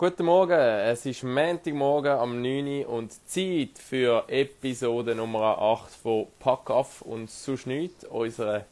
[0.00, 2.84] Guten Morgen, es ist Montagmorgen am 9.
[2.84, 8.64] Uhr und Zeit für Episode Nummer 8 von Pack Off und sonst nichts, unsere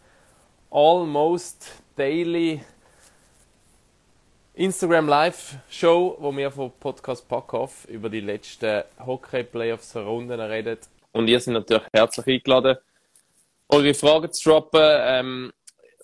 [0.70, 2.60] Almost Daily
[4.54, 10.38] Instagram Live Show, wo wir vom Podcast Pack Off über die letzten Hockey Playoffs Runden
[10.38, 10.78] reden.
[11.10, 12.76] Und ihr seid natürlich herzlich eingeladen,
[13.68, 14.80] eure Fragen zu droppen.
[14.80, 15.52] Ähm,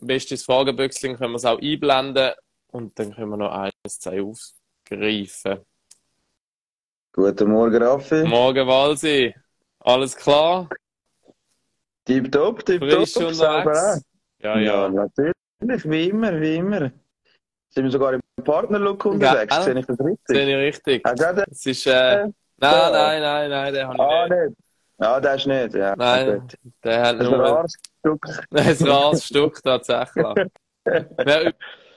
[0.01, 2.33] bestes Fragebüchschen können wir es auch einblenden
[2.73, 5.61] und dann können wir noch eins, zwei aufs greifen.
[7.13, 8.25] Guten Morgen, Raffi.
[8.25, 9.35] Morgen, Walsi.
[9.81, 10.69] Alles klar?
[12.05, 12.91] Tipptopp, tipptopp.
[12.91, 14.03] Frisch unterwegs?
[14.41, 14.89] Ja, ja, ja.
[14.89, 15.35] natürlich,
[15.85, 16.91] wie immer, wie immer.
[17.69, 19.65] Sind wir sogar im Partnerlook unterwegs?
[19.65, 20.19] Sehe ich das richtig?
[20.27, 21.05] Sehe ich richtig.
[21.05, 21.45] Den?
[21.51, 24.49] Es ist, äh, nein, nein, nein, nein, den habe ich Ah, nicht.
[24.49, 24.59] nicht.
[24.99, 25.97] Ja, der ist nicht, ja.
[25.97, 26.49] Nein,
[26.85, 28.27] der hat Das ist ein nur rares Stück.
[28.51, 30.27] ein rares Stück tatsächlich.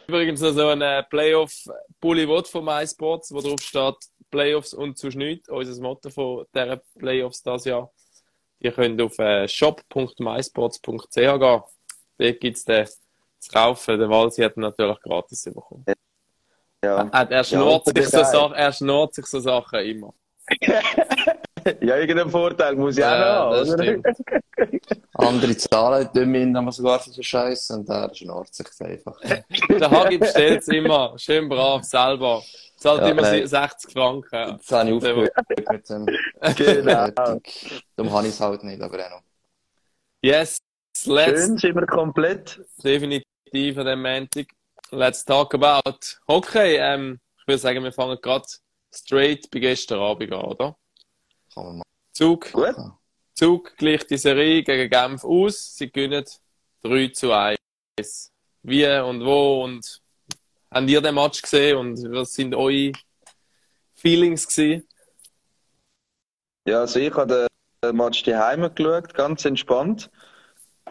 [0.07, 3.95] Übrigens noch so einen Playoff-Pulli will von MySports, wo drauf steht
[4.29, 7.91] Playoffs und zu nichts, unser Motto von dieser Playoffs das Jahr.
[8.59, 11.39] Ihr könnt auf äh, shop.mysports.ch gehen.
[11.39, 12.87] Dort gibt es den
[13.39, 13.99] zu kaufen.
[13.99, 15.85] Der Walsi hat ihn natürlich gratis bekommen.
[16.84, 17.09] Ja.
[17.12, 20.13] Er, er, schnurrt und sich so Sachen, er schnurrt sich so Sachen immer.
[21.82, 24.04] ja, irgendeinen Vorteil muss ich auch Ja, noch das haben.
[25.13, 29.20] Andere zahlen dümmen aber sogar für so Scheiß und der schnarrt sich einfach.
[29.70, 31.18] Der Hagi bestellt es immer.
[31.18, 32.43] Schön brav, selber.
[32.77, 33.48] Zahlt Ja, immer nein.
[33.48, 34.49] 60 Franken.
[34.58, 35.34] Jetzt habe ich aufgehört
[35.71, 36.05] mit dem.
[36.55, 37.10] Genau.
[37.96, 39.21] Darum habe ich es halt nicht, aber auch noch.
[40.21, 40.58] Yes,
[41.05, 42.60] let's Schön, sind wir komplett.
[42.84, 44.48] definitiv an dem Montag.
[44.91, 46.77] Let's talk about Hockey.
[46.77, 48.46] Ähm, ich würde sagen, wir fangen gerade
[48.93, 50.76] straight bei gestern Abend an, oder?
[51.55, 51.81] Kann man
[52.13, 52.75] Zug, Gut.
[53.34, 55.75] Zug gleicht die Serie gegen Genf aus.
[55.75, 56.25] Sie gewinnen
[56.84, 57.57] 3 zu 1.
[58.63, 60.01] Wie und wo und
[60.71, 62.91] habt ihr den Match gesehen und was sind eure
[63.95, 64.88] Feelings gewesen?
[66.67, 67.47] Ja, also ich habe
[67.84, 70.09] den Match daheim geschaut, ganz entspannt.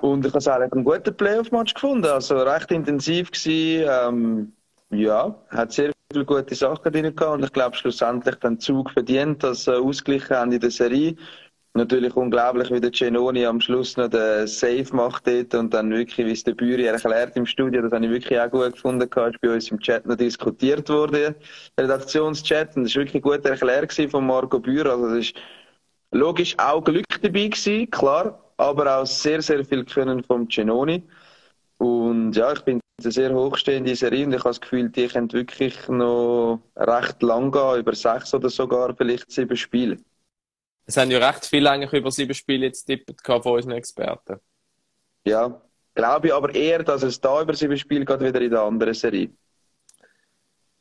[0.00, 2.06] Und ich habe es eigentlich einen guten Playoff-Match gefunden.
[2.06, 3.88] Also recht intensiv gewesen.
[3.88, 4.52] Ähm,
[4.90, 7.34] ja, hat sehr viele gute Sachen drin gehabt.
[7.34, 11.16] Und ich glaube schlussendlich den Zug verdient, dass sie ausgeglichen haben in der Serie.
[11.76, 16.24] Natürlich unglaublich, wie der Genoni am Schluss noch den Save macht dort und dann wirklich,
[16.24, 19.34] wie es der Büri erklärt im Studio, das habe ich wirklich auch gut gefunden, gehabt.
[19.34, 21.34] ist bei uns im Chat noch diskutiert worden,
[21.76, 25.34] Redaktionschat, und das war wirklich gut erklärt von Marco Bühr, also das ist
[26.12, 31.02] logisch auch Glück dabei gewesen, klar, aber auch sehr, sehr viel Können vom Genoni.
[31.78, 35.36] Und ja, ich bin eine sehr hochstehende Serie und ich habe das Gefühl, die könnte
[35.36, 39.96] wirklich noch recht lang gehen, über sechs oder sogar vielleicht sieben Spiele.
[40.86, 44.38] Es haben ja recht viele eigentlich über sieben Spiele jetzt tippet gehabt von unseren Experten.
[45.26, 45.60] Ja,
[45.94, 48.94] glaube ich aber eher, dass es da über sieben Spiele geht, wieder in der anderen
[48.94, 49.30] Serie.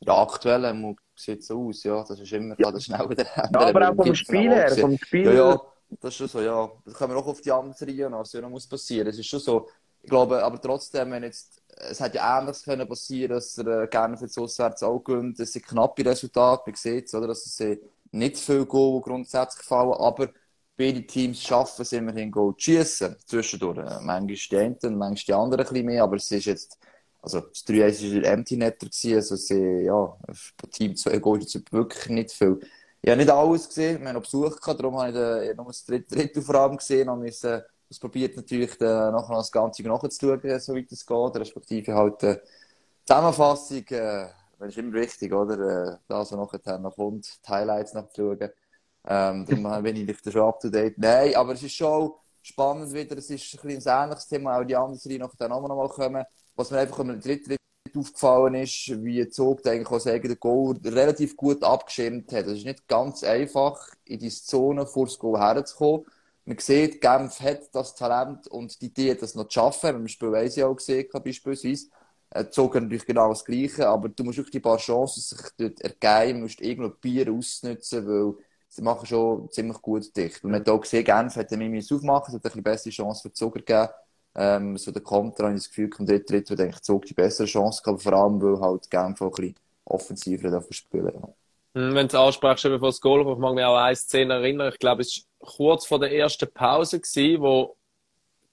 [0.00, 2.04] Ja, aktuell sieht es so aus, ja.
[2.06, 2.80] Das ist immer ja.
[2.80, 5.60] schnell wieder Ja, aber auch vom Spiel her, vom Spiel Ja, ja,
[6.00, 6.70] das ist schon so, ja.
[6.84, 9.08] Das können wir auch auf die andere Serie noch, was ja noch muss passieren.
[9.08, 9.68] Es ist schon so,
[10.04, 13.86] ich glaube, aber trotzdem, wenn jetzt, es hätte ja ähnliches können passieren, dass er äh,
[13.88, 15.40] gerne das Auswärts auch gönnt.
[15.40, 17.28] Es sind knappe Resultate, man sieht es, oder?
[17.28, 17.78] Dass es
[18.12, 20.28] nicht viel Goal grundsätzlich fallen, aber
[20.76, 23.16] beide Teams schaffen es immerhin Goal zu schießen.
[23.24, 23.78] Zwischendurch.
[23.78, 26.78] Äh, manchmal die einen, manchmal die anderen ein bisschen mehr, aber es ist jetzt,
[27.22, 30.18] also das 3-1 war der Empty Netter also sie, ja,
[30.58, 32.60] pro Team 2 Goals ist jetzt wirklich nicht viel.
[33.00, 35.56] Ich habe nicht alles gesehen, wir haben noch Besuch gehabt, darum habe ich den, ich
[35.56, 37.62] nur das dritte, dritte auf Rahmen gesehen und müssen,
[37.94, 42.40] das probiert natürlich äh, nachher das Ganze nachzuschauen, soweit es geht, respektive halt äh,
[43.04, 44.26] Zusammenfassung, äh,
[44.58, 45.54] das ist immer wichtig, oder?
[45.54, 48.50] Äh, das, was nachher noch kommt, die Highlights nachzuschauen.
[49.06, 50.98] Ähm, darum bin ich da schon up to date.
[50.98, 52.12] Nein, aber es ist schon
[52.42, 55.60] spannend wieder, es ist ein bisschen ein ähnliches Thema, auch die anderen Serien nachher noch
[55.60, 56.24] mal kommen.
[56.56, 60.76] Was mir einfach im dritten Dritt aufgefallen ist, wie Zug eigentlich auch sagen, der Goal
[60.84, 62.46] relativ gut abgeschirmt hat.
[62.46, 66.06] Es ist nicht ganz einfach, in die Zone vor das Goal herzukommen.
[66.46, 69.92] Man sieht, Genf hat das Talent und die Idee, das noch zu schaffen.
[69.92, 71.88] Beim Spiel weiss ich auch gesehen, beispielsweise.
[72.30, 75.80] Äh, Zog natürlich genau das Gleiche, aber du musst wirklich ein paar Chancen sich dort
[75.80, 78.34] ergeben, musst irgendwo Bier ausnutzen, weil
[78.68, 80.44] sie machen schon ziemlich gut dicht.
[80.44, 83.22] Und man hat auch gesehen, Genf hat den Mimis aufmachen, es hat eine bessere Chance
[83.22, 83.88] für Zuger gegeben.
[84.34, 87.06] Ähm, so der Konter habe ich das Gefühl, kommt dort dritt, wo denke ich, Zug
[87.06, 89.54] die bessere Chance gehabt, vor allem, weil halt Genf auch ein bisschen
[89.84, 91.12] offensiver spielen.
[91.14, 91.28] Ja.
[91.74, 94.70] Hm, Wenn du ansprachst, bevor das Goal, ich mag mich auch an eine Szene erinnern.
[94.72, 97.76] Ich glaube, es kurz vor der ersten Pause, gewesen, wo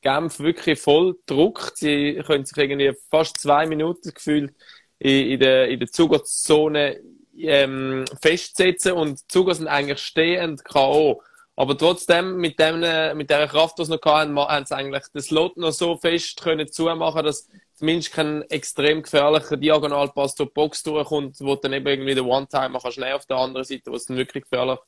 [0.01, 1.77] Genf wirklich voll druckt.
[1.77, 4.53] Sie können sich irgendwie fast zwei Minuten gefühlt
[4.99, 6.99] in, in der, in der Zugerzone
[7.37, 11.21] ähm, festsetzen und Zuger sind eigentlich stehend K.O.
[11.55, 12.79] Aber trotzdem, mit, dem,
[13.17, 16.41] mit der Kraft, die sie noch hatten, haben sie eigentlich das Lot noch so fest
[16.41, 22.15] können zumachen, dass zumindest kein extrem gefährlicher Diagonalpass die Box durchkommt, wo dann eben irgendwie
[22.15, 24.79] der One-Timer schnell auf der anderen Seite, wo es dann wirklich gefährlich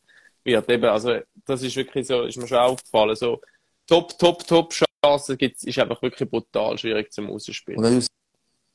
[0.44, 0.70] wird.
[0.70, 3.16] Eben, also, das ist wirklich so, ist mir schon aufgefallen.
[3.16, 3.42] So,
[3.88, 4.74] top, top, top
[5.04, 7.78] Chancen gibt's, ist einfach wirklich brutal schwierig zum Ausspielen.
[7.78, 8.06] Und wenn du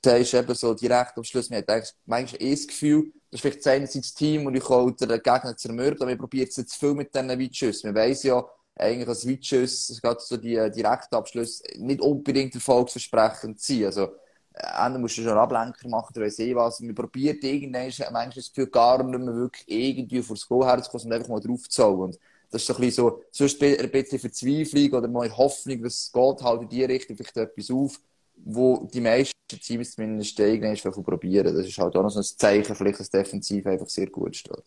[0.04, 3.40] sagst, eben so direkt am Schluss, man hat eigentlich manchmal eh das Gefühl, das ist
[3.40, 6.78] vielleicht einerseits das Team und ich kann den Gegner zermürben, aber wir probieren es zu
[6.78, 7.92] viel mit diesen Weitschüssen.
[7.92, 8.44] Man weiss ja,
[8.76, 13.86] eigentlich als Weitschuss, gerade so die Direktabschlüsse, nicht unbedingt erfolgsversprechend sind.
[13.86, 14.12] Also,
[14.58, 16.80] Ende musst du schon Ablenker machen, oder weiss eh was.
[16.80, 21.02] Man probiert irgendwann, manchmal das Gefühl, gar nicht mehr wirklich irgendwie vor das Goal herzukommen,
[21.02, 22.00] sondern einfach mal drauf zu hauen.
[22.00, 22.18] Und
[22.50, 26.42] das ist so ein bisschen so, sonst ein bisschen Verzweiflung oder mal Hoffnung, dass geht
[26.42, 28.00] halt in die Richtung vielleicht etwas auf,
[28.36, 31.54] wo die meisten Teams zumindest irgendwann probieren.
[31.54, 34.64] Das ist halt auch noch so ein Zeichen, vielleicht, dass defensiv einfach sehr gut steht.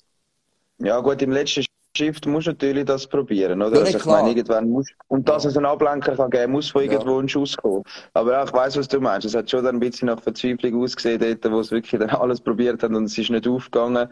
[0.77, 1.63] Ja, gut, im letzten
[1.95, 3.79] Shift musst du natürlich das probieren, oder?
[3.79, 6.83] Ja, also, ich meine, irgendwann muss, und dass es einen Ablenker kann geben, muss von
[6.83, 7.19] irgendwo ja.
[7.19, 7.83] ein Schuss kommen.
[8.13, 9.25] Aber ja, ich weiss, was du meinst.
[9.25, 12.39] Es hat schon dann ein bisschen nach Verzweiflung ausgesehen, dort, wo es wirklich dann alles
[12.39, 14.07] probiert hat und es ist nicht aufgegangen.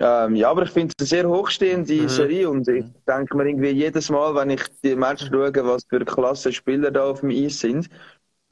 [0.00, 2.08] Ähm, ja, aber ich finde es eine sehr hochstehende mhm.
[2.08, 6.04] Serie und ich denke mir irgendwie jedes Mal, wenn ich die Matches schaue, was für
[6.04, 7.90] klasse Spieler da auf dem Eis sind,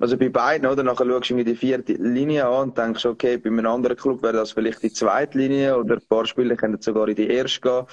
[0.00, 0.82] also bei beiden, oder?
[0.82, 4.32] Nachher schaust du die vierte Linie an und denkst, okay, bei einem anderen Club wäre
[4.32, 7.87] das vielleicht die zweite Linie oder ein paar Spieler können sogar in die erste gehen.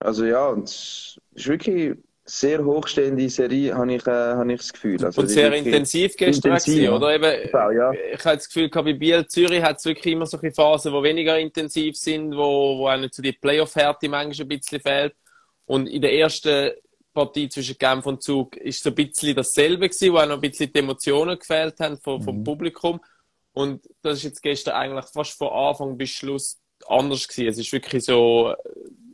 [0.00, 4.60] Also ja, und es ist wirklich eine sehr hochstehende Serie, habe ich, äh, habe ich
[4.60, 5.04] das Gefühl.
[5.04, 7.14] Also, und sehr intensiv gestern intensiv, gewesen, oder?
[7.14, 7.92] Eben, ja, ja.
[7.92, 11.38] Ich habe das Gefühl, bei Biel Zürich hat es wirklich immer solche Phasen, die weniger
[11.38, 15.14] intensiv sind, wo, wo auch nicht so die Playoff-Härte manchmal ein bisschen fehlt.
[15.66, 16.70] Und in der ersten
[17.12, 20.40] Partie zwischen Genf und Zug ist so ein bisschen dasselbe gewesen, wo auch noch ein
[20.40, 22.44] bisschen die Emotionen gefehlt haben vom, vom mhm.
[22.44, 23.00] Publikum.
[23.52, 27.48] Und das ist jetzt gestern eigentlich fast von Anfang bis Schluss anders gewesen.
[27.48, 28.54] Es ist wirklich so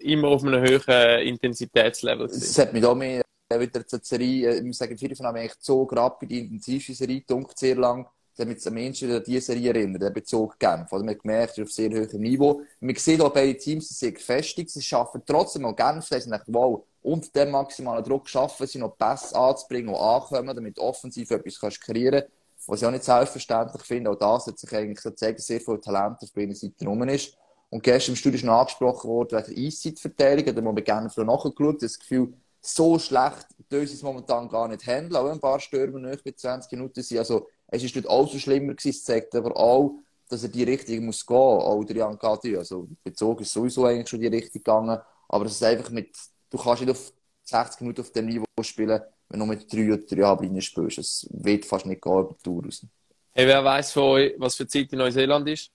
[0.00, 2.26] immer auf einem höheren Intensitätslevel.
[2.26, 5.54] Es hat mich da mehr wieder zur Serie, ich muss sagen, viele von haben eigentlich
[5.60, 9.22] so gerade bei der intensivsten Serie, dunkel sehr lang, Sie haben jetzt am Menschen an
[9.24, 10.92] diese Serie erinnert, der Bezug Genf.
[10.92, 12.60] Also man hat gemerkt, auf sehr hohem Niveau.
[12.80, 16.38] Man sieht auch beide Teams, sie sind gefestigt, sie schaffen trotzdem noch Genf, sie sind
[16.48, 21.58] wow, unter dem maximalen Druck schaffen sie noch besser anzubringen und ankommen, damit offensiv etwas
[21.58, 22.24] kannst kreieren
[22.66, 24.10] was ich auch nicht selbstverständlich finde.
[24.10, 27.02] Auch das hat sich eigentlich so gezeigt, dass sehr viel Talent auf beiden Seiten rum
[27.08, 27.36] ist.
[27.76, 30.46] Und gestern im Studio noch angesprochen worden, wegen der Eiszeitverteilung.
[30.46, 31.82] Da haben wir gerne nachgeschaut.
[31.82, 35.14] Das Gefühl, so schlecht dürfen sie es momentan gar nicht handeln.
[35.14, 37.18] Auch ein paar Stürmer nicht bei 20 Minuten sind.
[37.18, 38.96] Also, es ist nicht allzu schlimmer gewesen.
[38.96, 39.98] Es zeigt aber auch,
[40.30, 41.36] dass er die Richtung muss gehen.
[41.36, 42.56] Auch der Jan Kati.
[42.56, 44.98] Also, bezogen ist sowieso eigentlich schon die Richtung gegangen.
[45.28, 46.16] Aber es ist einfach mit,
[46.48, 47.12] du kannst nicht auf
[47.42, 50.96] 60 Minuten auf dem Niveau spielen, wenn du mit 3 oder 3,5 Linien spielst.
[50.96, 52.86] Es wird fast nicht gehen über die Tour raus.
[53.34, 55.70] Hey, wer weiß von euch, was für Zeit in Neuseeland ist?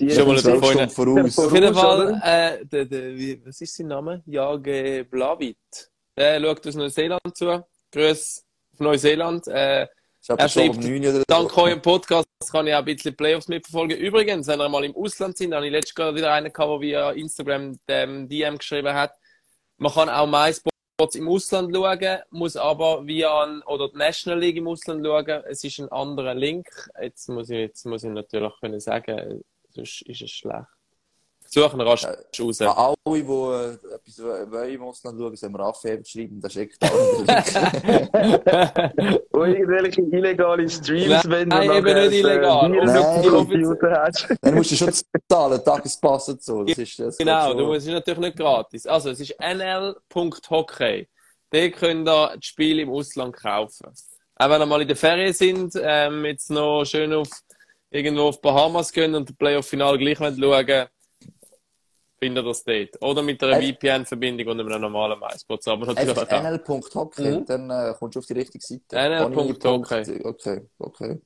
[0.00, 1.38] Die schon mal ein Freunde voraus.
[1.38, 4.22] Auf jeden Fall, äh, der, der, wie, was ist sein Name?
[4.26, 5.56] Jage Blavit.
[6.16, 7.64] Der schaut aus Neuseeland zu.
[7.90, 8.44] Grüß
[8.74, 9.48] auf Neuseeland.
[9.48, 9.86] Äh,
[10.28, 10.78] er schreibt,
[11.28, 13.98] dank eurem Podcast kann ich auch ein bisschen Playoffs mitverfolgen.
[13.98, 16.80] Übrigens, wenn ihr mal im Ausland sind, habe ich letztes Jahr wieder einen gehabt, der
[16.80, 19.12] via Instagram dem DM geschrieben hat.
[19.78, 20.71] Man kann auch MySports
[21.14, 25.42] im Ausland schauen, muss aber via an, oder die National League im Ausland schauen.
[25.48, 26.68] Es ist ein anderer Link.
[27.00, 30.66] Jetzt muss ich, jetzt muss ich natürlich können sagen, sonst ist es schlecht.
[31.54, 32.62] Suchen rasch äh, raus.
[32.62, 36.90] Alle, die äh, etwas wollen im Ausland schauen, sollen wir Raphael schreiben, das schickt auch
[39.32, 42.70] Und irgendwelche illegale Streams, wenn du Nein, eben nicht illegal.
[42.70, 44.28] Nein, Computer hast.
[44.40, 44.94] Dann musst du schon
[45.28, 46.64] zahlen, Tagespass und so.
[46.64, 48.86] Das ist das genau, du musst natürlich nicht gratis.
[48.86, 51.06] Also, es ist nl.hockey.
[51.50, 53.92] Da könnt ihr das Spiel im Ausland kaufen.
[54.36, 57.28] Auch wenn ihr mal in der Ferien sind, ähm, jetzt noch schön auf
[57.90, 60.88] irgendwo auf Bahamas gehen und das Playoff-Final gleich schauen wollen,
[62.22, 63.02] findet das dort.
[63.02, 65.66] Oder mit einer VPN-Verbindung und einem normalen MySpots.
[65.66, 66.42] Aber natürlich auch.
[66.42, 67.46] nl.hockey, mhm.
[67.46, 68.96] dann äh, kommst du auf die richtige Seite.
[68.96, 70.20] nl.hockey.
[70.22, 71.20] Okay, okay.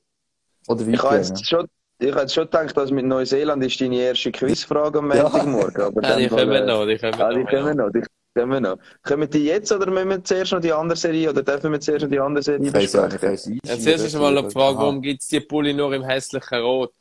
[0.69, 0.95] Oder VPN.
[0.95, 1.67] Ich habe jetzt schon,
[1.99, 5.81] ich habe schon gedacht, dass mit Neuseeland ist deine erste Quizfrage am Montagmorgen.
[5.81, 5.87] Ja.
[5.87, 6.87] Aber ja, die können wir noch.
[6.87, 7.91] Die wir ja, die können noch.
[7.91, 8.03] Die
[8.35, 8.79] können wir noch.
[9.03, 12.05] Kommen die jetzt oder müssen wir zuerst noch die andere Serie oder dürfen wir zuerst
[12.05, 13.61] noch die andere Serie besprechen?
[13.65, 16.93] Ja, zuerst ist mal die Frage, warum gibt es die Pulli nur im hässlichen Rot?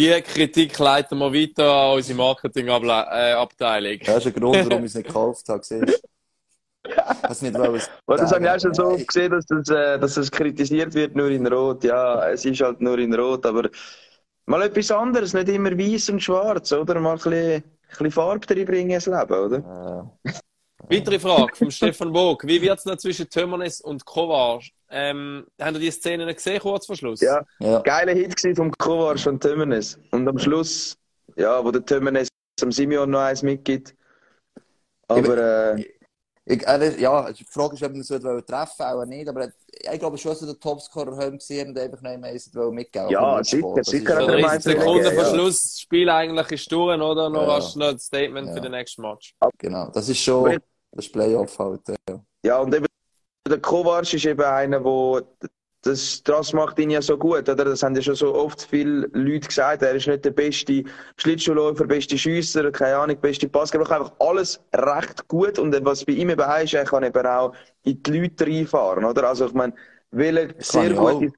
[0.00, 3.98] Die Kritik leiten wir weiter an unsere Marketingabteilung.
[4.04, 5.62] Das ist ein Grund, warum ich es nicht gekauft habe.
[5.62, 7.44] Siehst du?
[7.44, 7.90] nicht, weil es.
[8.06, 11.14] das habe ich auch schon so oft gesehen, dass das, äh, dass das kritisiert wird,
[11.14, 11.84] nur in Rot.
[11.84, 13.68] Ja, es ist halt nur in Rot, aber
[14.46, 16.98] mal etwas anderes, nicht immer weiß und schwarz, oder?
[16.98, 19.58] Mal ein bisschen, ein bisschen Farbe reinbringen ins Leben, oder?
[19.58, 20.32] Ja.
[20.88, 22.44] Weitere Frage vom Stefan Bog.
[22.46, 24.60] Wie wird es noch zwischen Tömernes und Kovar?
[24.90, 27.20] Ähm, haben ihr die Szenen gesehen, kurz vor Schluss?
[27.20, 27.80] Ja, ja.
[27.80, 29.98] geiler Hit vom Kovar und Tömernes.
[30.10, 30.96] Und am Schluss,
[31.36, 32.28] ja, wo der Tömernes
[32.62, 33.94] am Simeon noch eins mitgibt.
[35.08, 35.38] Aber,
[35.76, 35.84] äh,
[36.46, 40.18] Ich, äh, ja, die Frage ist, ob man es treffen auch nicht, aber ich glaube
[40.18, 44.06] schon, dass er den Topscorer haben gesehen und einfach noch einmal mitgeben Ja, sicher, sicher.
[44.06, 45.24] So hat er 30 Meister Sekunden vor.
[45.26, 47.28] Schluss, das Spiel eigentlich ist durch, oder?
[47.30, 47.54] Noch Ja.
[47.56, 48.54] hast du noch ein Statement Ja.
[48.54, 49.34] für den nächsten Match.
[49.58, 50.58] Genau, das ist schon
[50.92, 51.82] das Playoff halt.
[52.08, 52.20] Ja.
[52.42, 52.86] Ja, und eben
[53.46, 55.20] der Kovac ist eben einer, wo
[55.82, 57.64] das, das macht ihn ja so gut, oder?
[57.64, 59.82] Das haben ja schon so oft viele Leute gesagt.
[59.82, 60.84] Er ist nicht der beste
[61.16, 63.84] Schlittschuhläufer, beste Schüsser, keine Ahnung, beste Passgeber.
[63.84, 65.58] Er macht einfach alles recht gut.
[65.58, 67.54] Und was bei ihm eben ist, er kann eben auch
[67.84, 69.28] in die Leute reinfahren, oder?
[69.28, 69.72] Also, ich meine,
[70.10, 71.32] will er sehr ich gute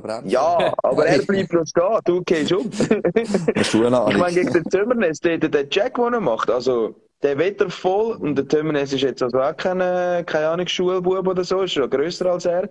[0.00, 0.30] bremsen.
[0.30, 2.00] Ja, aber er bleibt noch stehen.
[2.04, 2.70] Du gehst um.
[3.56, 6.94] Ich meine, gegen den Tömernes, der, der Jack, den er macht, also,
[7.26, 11.26] der Wetter voll und der Tömernes ist jetzt also auch kein, äh, keine Ahnung, Schulbub
[11.26, 12.68] oder so, ist schon grösser als er.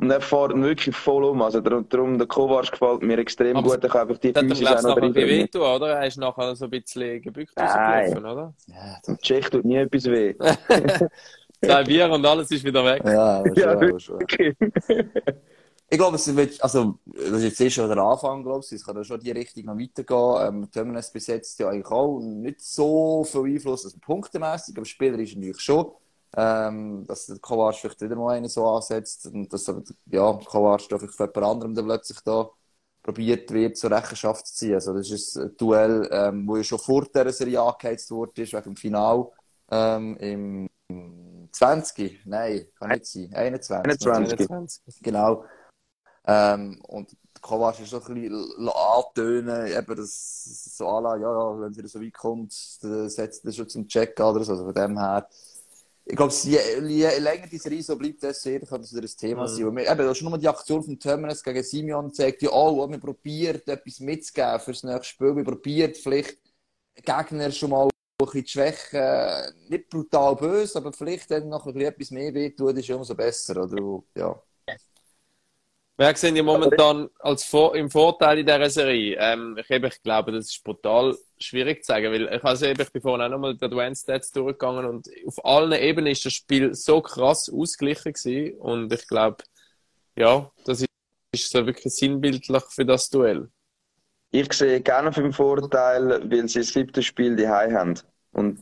[0.00, 1.42] Und er fährt ihn wirklich voll um.
[1.42, 3.84] Also, darum, der Kovac gefällt mir extrem Aber gut.
[3.84, 5.40] Ich kann einfach die glaube auch noch nachher ein bisschen drin.
[5.40, 5.88] wehtun, oder?
[5.88, 7.66] Er ist nachher so ein bisschen gebückt Nein.
[7.66, 8.54] rausgelaufen, oder?
[8.68, 10.34] Ja, das- Dem Tschech tut nie etwas weh.
[11.64, 13.02] Zwei Bier und alles ist wieder weg.
[13.04, 14.18] ja, das ist Ja, wahr, das ist wahr.
[15.90, 18.72] Ich glaube, es wird, also, das ist jetzt eh schon der Anfang, glaube ich.
[18.72, 20.62] Es kann dann schon die Richtung noch weitergehen.
[20.62, 25.34] Ähm, Terminus bis jetzt ja eigentlich auch nicht so viel Einfluss, also punktemässig, aber spielerisch
[25.34, 25.90] natürlich schon.
[26.36, 29.66] Ähm, dass der Kovac vielleicht wieder mal einen so ansetzt und dass
[30.10, 32.50] ja, Kovac da vielleicht für jemand anderem dann plötzlich da
[33.02, 34.74] probiert wird, zur Rechenschaft zu ziehen.
[34.74, 38.52] Also, das ist ein Duell, ähm, wo ja schon vor dieser Serie angeheizt worden ist,
[38.52, 39.30] wegen dem Final,
[39.70, 40.68] ähm, im
[41.50, 44.12] 20, nein, kann nicht sein, 21.
[44.12, 44.40] 21.
[44.40, 45.02] 21.
[45.02, 45.44] Genau.
[46.28, 51.72] Ähm, und Kovac ist so ein bisschen antönen, eben das so la, ja, ja, wenn
[51.72, 54.52] es wieder so weit kommt, setzt er schon zum Check oder so.
[54.52, 55.28] Also von dem her,
[56.06, 56.58] ich glaube, je,
[56.88, 59.48] je länger die Serie so bleibt, desto eher kann das wieder ein Thema Mhm.
[59.48, 59.64] sein.
[59.66, 62.50] Und wir, eben, da ist schon nur die Aktion von Terminus gegen Simeon zeigt ja,
[62.52, 65.36] oh, wir probiert etwas mitzugeben fürs nächste Spiel.
[65.36, 66.38] Wir probiert vielleicht
[66.96, 67.90] Gegner schon mal ein
[68.26, 69.54] bisschen zu schwächen.
[69.68, 73.62] Nicht brutal böse, aber vielleicht dann noch ein bisschen etwas mehr wehtun, ist umso besser.
[73.64, 74.02] Oder?
[74.16, 74.42] Ja.
[76.00, 79.16] Wer sehen die momentan als Vor im Vorteil in dieser Serie?
[79.18, 82.80] Ähm, ich, eben, ich glaube, das ist brutal schwierig zu sagen, weil ich, also eben,
[82.80, 86.34] ich bin vorhin auch nochmal die Advanced Stats durchgegangen und auf allen Ebenen ist das
[86.34, 89.38] Spiel so krass ausgeglichen gewesen und ich glaube,
[90.14, 90.88] ja, das ist,
[91.34, 93.48] ist so wirklich sinnbildlich für das Duell.
[94.30, 97.98] Ich sehe gerne für den Vorteil, weil sie das siebte Spiel die haben.
[98.30, 98.60] Und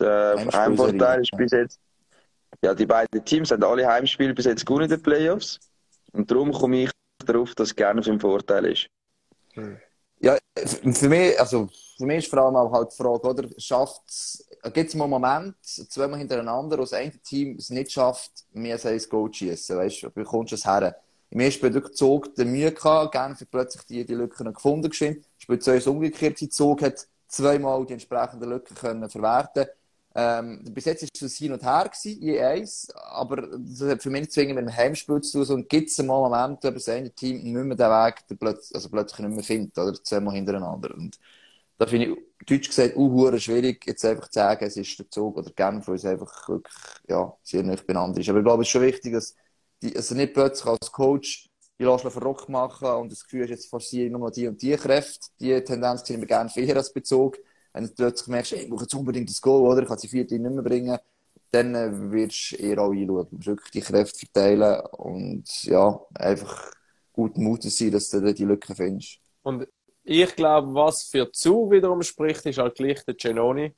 [0.00, 1.80] äh, ein Vorteil ist bis jetzt,
[2.62, 5.60] ja, die beiden Teams haben alle Heimspiele bis jetzt gewonnen in den Playoffs.
[6.12, 6.90] Und darum komme ich
[7.24, 8.88] darauf, dass gerne den Vorteil ist.
[10.20, 13.48] Ja, f- für mich, also, für mich ist vor allem auch halt die Frage, oder?
[13.58, 14.02] Schafft
[14.72, 18.86] gibt es mal einen Moment, zweimal hintereinander, wo das eine Team es nicht schafft, als
[18.86, 20.10] ein Goal zu schießen, weißt du?
[20.14, 20.96] Wie kommst du es her?
[21.30, 25.24] Im ersten Spiel durch Zug der Mühe gehabt, hat plötzlich die, die Lücken gefunden geschehen.
[25.36, 29.66] Spiel 2 ist umgekehrt, Zug hat zweimal die entsprechenden Lücken können verwerten.
[30.20, 34.10] Ähm, bis jetzt ist es hin und her gewesen, je eins, aber das hat für
[34.10, 36.88] mich nicht zwingend mit dem Heimspiel zu tun, sondern gibt es mal Momente, wo das
[36.88, 39.94] eine Team nicht mehr den Weg der plötzlich, also plötzlich nicht mehr findet, oder?
[40.02, 40.92] Zweimal hintereinander.
[40.96, 41.20] Und
[41.78, 45.36] da finde ich, deutsch gesagt, hure schwierig, jetzt einfach zu sagen, es ist der Zug
[45.36, 46.74] oder Genf, weil es einfach wirklich,
[47.08, 48.28] ja, sehr nicht beieinander ist.
[48.28, 49.36] Aber ich glaube, es ist schon wichtig, dass,
[49.82, 51.48] die, also nicht plötzlich als Coach
[51.78, 54.60] die lässt verrückt machen und das Gefühl ist, jetzt forciere ich nur noch die und
[54.60, 55.28] die Kräfte.
[55.38, 57.38] Die Tendenz sehen wir gerne eher als Bezug.
[57.72, 59.82] Wenn du plötzlich merkst, ich brauche jetzt unbedingt das Goal, oder?
[59.82, 60.98] Ich kann die vierte nicht mehr bringen,
[61.50, 63.28] dann äh, wirst du eher auch einschauen.
[63.30, 66.72] Du musst wirklich die Kräfte verteilen und, ja, einfach
[67.12, 69.18] gut Mut sein, dass du die Lücken findest.
[69.42, 69.66] Und
[70.04, 73.74] ich glaube, was für Zug wiederum spricht, ist halt gleich der Genoni.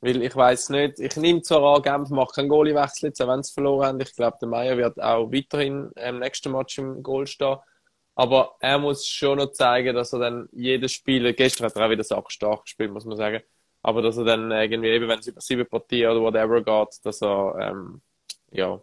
[0.00, 3.52] Weil ich weiß nicht, ich nehme zwar an, Genf macht keinen Goalie-Wechsel, jetzt, wenn sie
[3.52, 4.00] verloren haben.
[4.00, 7.56] Ich glaube, der Meier wird auch weiterhin im nächsten Match im Goal stehen.
[8.14, 11.90] Aber er muss schon noch zeigen, dass er dann jedes Spiel, gestern hat er auch
[11.90, 13.42] wieder sackstark gespielt, muss man sagen.
[13.82, 17.22] Aber dass er dann irgendwie, eben wenn es über sieben Partien oder whatever geht, dass
[17.22, 18.02] er, ähm,
[18.50, 18.80] ja,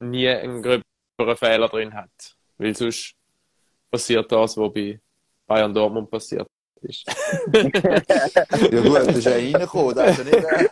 [0.00, 2.36] nie einen gröberen Fehler drin hat.
[2.58, 3.14] Weil sonst
[3.90, 5.00] passiert das, was bei
[5.46, 6.46] Bayern Dortmund passiert
[6.82, 7.06] ist.
[7.52, 10.70] Ja gut, da ist ja reingekommen, da ist ja nicht...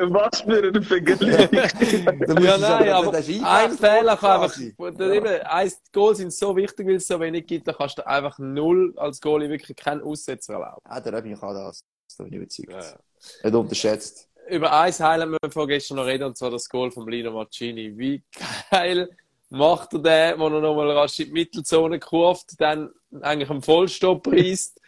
[0.12, 1.50] Was für ein Vergleich!
[2.26, 5.12] da musst Ja, nein, aber ein Fehler kann einfach, ja.
[5.12, 8.38] eben, ein Goal sind so wichtig, weil es so wenig gibt, da kannst du einfach
[8.38, 10.82] null als Goalie wirklich keinen Aussetzer erlauben.
[10.88, 11.84] Ja, der Röbi kann das.
[12.16, 12.70] Da bin ich überzeugt.
[12.70, 13.44] Ja.
[13.44, 14.28] Nicht unterschätzt.
[14.48, 17.32] Über eins Highlight müssen wir von gestern noch reden, und zwar das Goal von Lino
[17.32, 17.96] Marcini.
[17.96, 18.22] Wie
[18.70, 19.08] geil
[19.48, 24.26] macht er den, wo er nochmal rasch in die Mittelzone kurft, dann eigentlich am Vollstopp
[24.28, 24.80] reißt,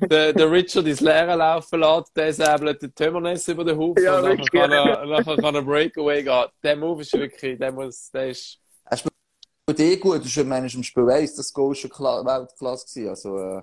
[0.00, 4.18] der, der Richard ins Leere laufen lässt, der säbelt den Tömernes über den Haufen Ja,
[4.20, 6.44] und nachher kann, er, nachher kann er Breakaway gehen.
[6.62, 10.24] Der Move ist wirklich, der muss, der ist, Er spielt eh gut.
[10.24, 13.08] Du schon meinst, im Spiel 1 das Goal schon Kla Weltklasse gewesen.
[13.10, 13.62] Also, äh,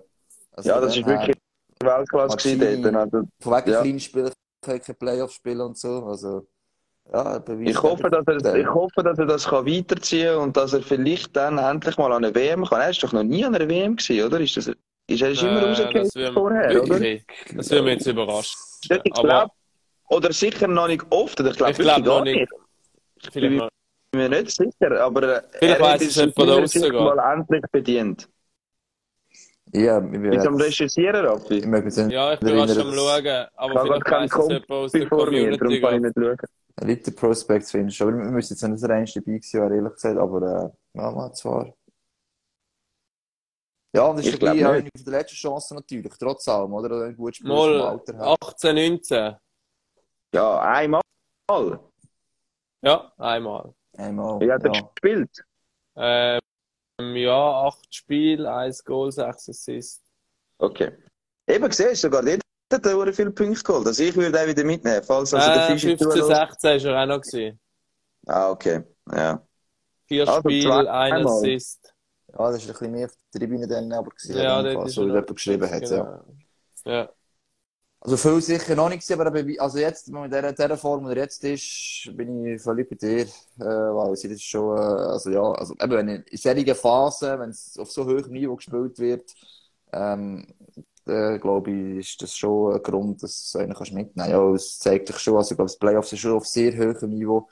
[0.52, 1.38] also Ja, das ist her, wirklich
[1.82, 2.96] Weltklasse gewesen dort.
[2.96, 3.82] Also, Von wegen Ja.
[3.82, 6.06] kleinen Spielen, keine Playoff spielen und so.
[6.06, 6.48] Also,
[7.12, 10.74] Ja, Ich hoffe, dass er, ich hoffe, dass er das kann weiterziehen kann und dass
[10.74, 12.82] er vielleicht dann endlich mal an eine WM kann.
[12.82, 14.40] Er ist doch noch nie an einer WM gewesen, oder?
[14.40, 14.72] Ist das,
[15.14, 16.90] ist er ist immer Äh, würde- vorher, oder?
[16.90, 17.24] wirklich,
[17.56, 18.58] Das würde mich jetzt überraschen.
[19.04, 19.52] Ich glaube,
[20.10, 22.50] oder sicher noch nicht oft, oder ich glaube ich wirklich gar noch nicht.
[23.32, 23.68] Vielleicht noch.
[23.68, 26.48] Ich bin mir nicht sicher, aber äh, Vielleicht er weiss hat es es nicht von
[27.18, 28.30] mal endlich bedient.
[29.76, 31.66] Ja, wir Bist du am Recherchieren, ich Raffi?
[31.68, 33.48] möchte jetzt nicht Ja, ich bin fast am schauen.
[33.56, 35.82] Aber Ich habe vielleicht weiss es jemand aus der mir, darum Community.
[35.82, 36.38] kann ich nicht schauen.
[36.82, 38.02] Elite Prospects findest.
[38.02, 40.42] Aber wir müssen jetzt nicht der einste dabei gewesen, ehrlich gesagt, aber,
[40.96, 41.74] äh, ja, mal zwar.
[43.96, 46.90] Ja, und das ist Ich ein bisschen der letzten Chance natürlich, trotz allem, oder?
[47.00, 48.38] Wenn du gut spielst, Mal im Alter her.
[48.42, 49.36] 18, 19.
[50.34, 51.02] Ja, einmal.
[52.82, 53.74] Ja, einmal.
[53.96, 54.82] Einmal, Wie hat er ja.
[54.82, 55.46] gespielt?
[55.96, 56.40] Ähm,
[57.16, 60.04] ja, 8 Spiele, 1 Goal, 6 Assists.
[60.58, 60.92] Okay.
[61.48, 63.86] Eben gesehen, sogar dort hat er viele Punkte geholt.
[63.86, 66.28] Also ich würde auch wieder mitnehmen, falls also der Äh, Fischi 15, zulässt.
[66.28, 67.60] 16 ist er auch noch gewesen.
[68.26, 68.84] Ah, okay.
[69.12, 69.46] Ja.
[70.08, 71.26] 4 Also Spiele, 1 zweimal.
[71.38, 71.93] Assist.
[72.38, 74.90] Ja, das ist ein bisschen mehr auf der Tribüne dann aber gewesen, Ja, in Fall,
[74.90, 75.82] so wie jemand geschrieben hat.
[75.82, 76.20] Genau.
[76.86, 77.10] Ja.
[78.02, 81.42] Also viel sicher noch nicht aber also jetzt, mit der, der Form, die er jetzt
[81.46, 85.74] ist, bin ich völlig bei dir, äh, weil sie das schon, äh, also ja, also
[85.76, 89.34] eben, wenn in solchen Phasen, wenn es auf so hohem Niveau gespielt wird,
[89.94, 90.46] ähm,
[91.06, 94.30] äh, glaube ich, ist das schon ein Grund, dass du einen kannst mitnehmen.
[94.30, 97.10] Ja, es zeigt dich schon, also ich glaube, das Playoffs ist schon auf sehr hohem
[97.10, 97.48] Niveau,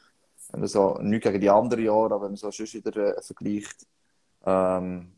[0.51, 3.21] wenn du so, nicht gegen die anderen Jahre, aber wenn man so schon wieder äh,
[3.21, 3.87] vergleicht,
[4.45, 5.13] ähm,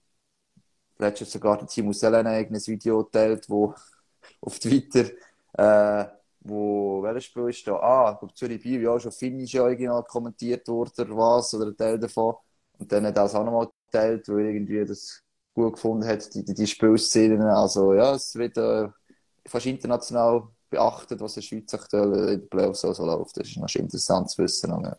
[0.97, 3.73] letztes sogar der Timo Selen ein eigenes Video geteilt, wo
[4.41, 5.05] auf Twitter,
[5.53, 6.07] äh,
[6.41, 7.75] wo, welches Spiel ist da?
[7.77, 11.77] Ah, ich glaube, Zürich Biel, ja, schon Finnisch original kommentiert wurde, oder was, oder ein
[11.77, 12.35] Teil davon.
[12.77, 15.21] Und dann hat er das auch nochmal geteilt, weil irgendwie das
[15.53, 17.41] gut gefunden hat, die, die, die Spielszenen.
[17.43, 18.89] Also, ja, es wird, äh,
[19.47, 23.37] fast international beachtet, was in der Schweiz aktuell in den Playoffs so, läuft.
[23.37, 24.69] Das ist noch interessant zu wissen.
[24.83, 24.97] Ja.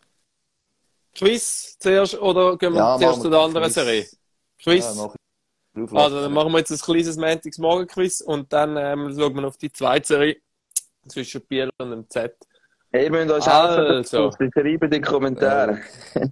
[1.15, 3.73] Quiz zuerst oder gehen wir Ja, zuerst zu der anderen Quiz.
[3.73, 4.05] Serie?
[4.61, 4.95] Quiz.
[4.97, 5.13] Ja,
[5.99, 9.71] also, dann machen wir jetzt ein kleines Montagsmorgen-Quiz und dann ähm, schauen wir auf die
[9.71, 10.37] zweite Serie
[11.07, 12.33] zwischen Biel und dem Z.
[12.91, 14.11] Hey, ihr müsst uns Also.
[14.11, 15.81] helfen, schreibt in die Kommentare.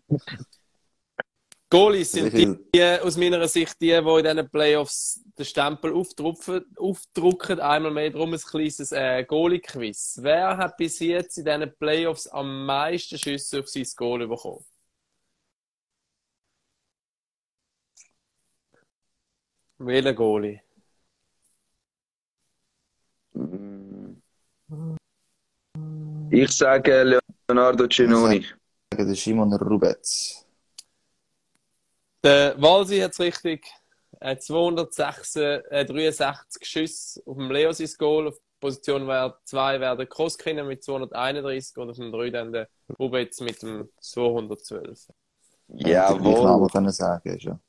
[1.69, 6.63] Goalies sind viel- die, aus meiner Sicht die, die in diesen Playoffs den Stempel aufdrucken,
[6.77, 7.59] aufdrucken.
[7.59, 10.19] Einmal mehr drum ein kleines äh, Goalie-Quiz.
[10.21, 14.63] Wer hat bis jetzt in diesen Playoffs am meisten Schüsse auf sein Goal bekommen?
[19.85, 20.61] Welcher Goalie?
[26.31, 28.45] Ich sage Leonardo Cinoni.
[28.97, 30.45] Der Simon Rubetz.
[32.23, 33.65] Der Walsi hat es richtig.
[34.19, 38.27] Äh, 263 Schüsse auf dem Leo sein Goal.
[38.29, 39.05] Auf Position
[39.43, 43.89] 2 wäre der Koskinen mit 231 und auf dem 3 dann der Rubetz mit dem
[43.99, 45.09] 212.
[45.67, 46.45] Jawohl.
[46.45, 47.59] Namen können sagen, ja.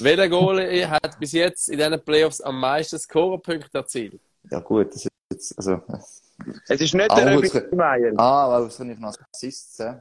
[0.00, 4.20] Welcher Goalie hat bis jetzt in diesen Playoffs am meisten Scorerpunkte erzielt?
[4.50, 5.82] Ja, gut, das ist jetzt, also,
[6.68, 7.52] Es ist nicht Ah, der gut.
[7.54, 8.12] Röbi Meier.
[8.16, 10.00] ah, weil, was kann ich noch Assists sehen?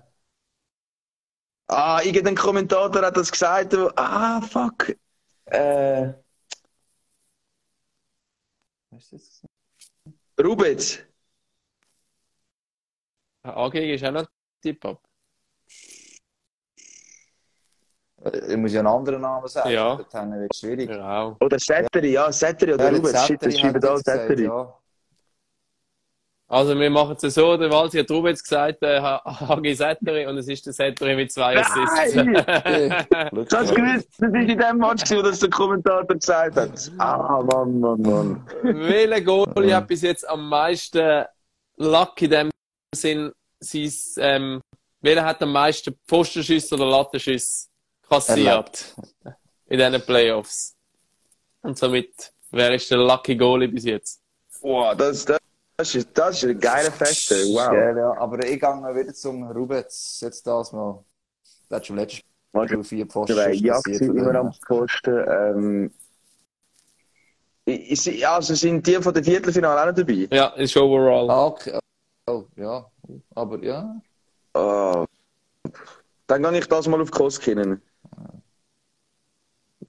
[1.67, 3.73] Ah, irgendein Kommentator hat das gesagt.
[3.73, 4.95] wo- Ah, fuck.
[5.45, 6.13] Äh,
[8.91, 10.45] Was ist das?
[10.45, 10.99] Rubitz.
[13.43, 14.27] AG ist auch noch ein
[14.61, 15.06] Tipp-Up.
[18.49, 19.69] Ich muss ja einen anderen Namen sagen.
[19.69, 19.99] Ja.
[20.11, 20.89] Dann wird es schwierig.
[20.89, 21.35] Genau.
[21.39, 24.43] Oder Setteri, ja, Setteri oder Ja, jetzt Shit, das Setteri schreiben jetzt gesagt, Setteri.
[24.45, 24.73] Ja.
[26.49, 30.47] Also wir machen es so, der Walsi hat Rubetz gesagt, äh, HG Setteri und es
[30.47, 32.13] ist der Setteri mit zwei Assists.
[33.33, 36.91] Du hast gewusst, das ist in dem Match, gewesen, wo das der Kommentator gesagt hat.
[36.99, 38.47] Ah, Mann, Mann, Mann.
[38.63, 41.25] Welcher Goalie hat bis jetzt am meisten
[41.75, 42.49] Luck in dem
[42.95, 44.61] Sinn, sein, ähm,
[45.01, 47.67] welcher hat am meisten Pfostenschüsse oder Lattenschüsse
[48.09, 48.95] kassiert
[49.67, 50.75] in diesen Playoffs?
[51.61, 54.21] Und somit, wer ist der Lucky Goalie bis jetzt?
[54.61, 55.39] Boah, das, das,
[55.75, 57.35] das, ist, das ist ein geiler Feste.
[57.53, 57.69] Wow.
[57.69, 58.17] Geil, ja.
[58.17, 60.19] Aber ich gehe wieder zum Rubetz.
[60.21, 61.03] Jetzt das mal.
[61.69, 63.35] Der hat schon letztes Spiel vier Pfosten
[63.93, 65.25] sind immer am Posten.
[65.27, 65.91] Ähm,
[68.25, 70.27] also sind die von der Viertelfinale auch noch dabei?
[70.31, 71.29] Ja, ist overall.
[71.29, 71.79] Ah, okay.
[72.25, 72.85] Oh, ja.
[73.35, 74.01] Aber ja.
[74.53, 75.05] Ah.
[76.27, 77.81] Dann gehe ich das mal auf Koskinen.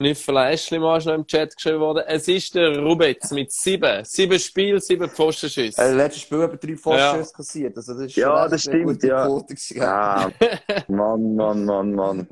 [0.01, 2.03] Nüffel Eschlimann ist noch im Chat geschrieben worden.
[2.07, 4.05] Es ist der Rubetz mit sieben.
[4.05, 5.81] Sieben Spiele, sieben Pfostenschüsse.
[5.81, 7.75] Äh, letztes Spiel hat er drei Pfosten kassiert.
[7.75, 9.25] Also das ist Ja, schon das stimmt, ja.
[9.25, 9.55] Quote.
[9.81, 10.29] Ah,
[10.87, 12.27] Mann, Mann, Mann, Mann.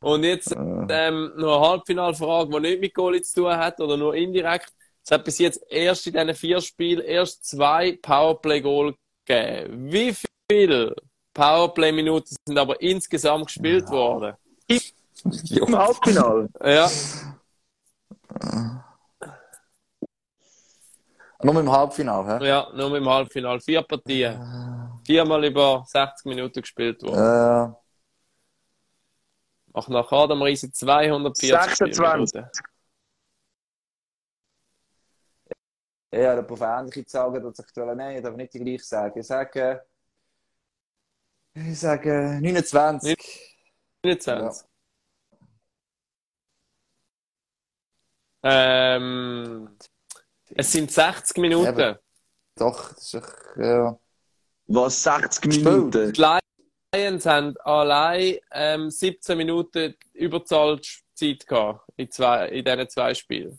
[0.00, 0.56] Und jetzt Äh,
[0.90, 4.72] ähm, noch eine Halbfinalfrage, die nicht mit Goalie zu tun hat oder nur indirekt.
[5.04, 8.94] Es hat bis jetzt erst in diesen vier Spielen erst zwei Powerplay-Goal
[9.26, 9.92] gegeben.
[9.92, 10.14] Wie
[10.48, 10.94] viel
[11.34, 14.34] Powerplay-Minuten sind aber insgesamt gespielt worden.
[15.66, 16.48] Im Halbfinale.
[16.64, 16.90] Ja,
[21.44, 22.46] Nur im Halbfinale, hä?
[22.46, 23.60] ja, nur im Halbfinale.
[23.60, 24.38] Vier Partien.
[25.04, 27.72] Viermal über 60 Minuten gespielt worden.
[27.72, 27.74] Äh,
[29.74, 32.00] Ach, nach Adam Riese 240 26.
[32.00, 32.50] Minuten.
[36.14, 39.18] ja, der auf ähnliche Zahlen, dass ich will, nein, ich darf nicht die gleiche sagen.
[39.18, 39.82] Ich sage,
[41.54, 43.16] ich sage 29.
[44.04, 44.68] 29.
[48.42, 49.68] Ähm,
[50.54, 51.78] es sind 60 Minuten.
[51.78, 51.98] Ja,
[52.56, 53.98] Doch, das ist doch, ja.
[54.66, 55.64] Was, 60 Gespielt.
[55.94, 56.12] Minuten?
[56.12, 56.24] Die
[56.94, 63.58] Lions haben allein ähm, 17 Minuten Überzahlzeit gehabt in, zwei, in diesen zwei Spielen.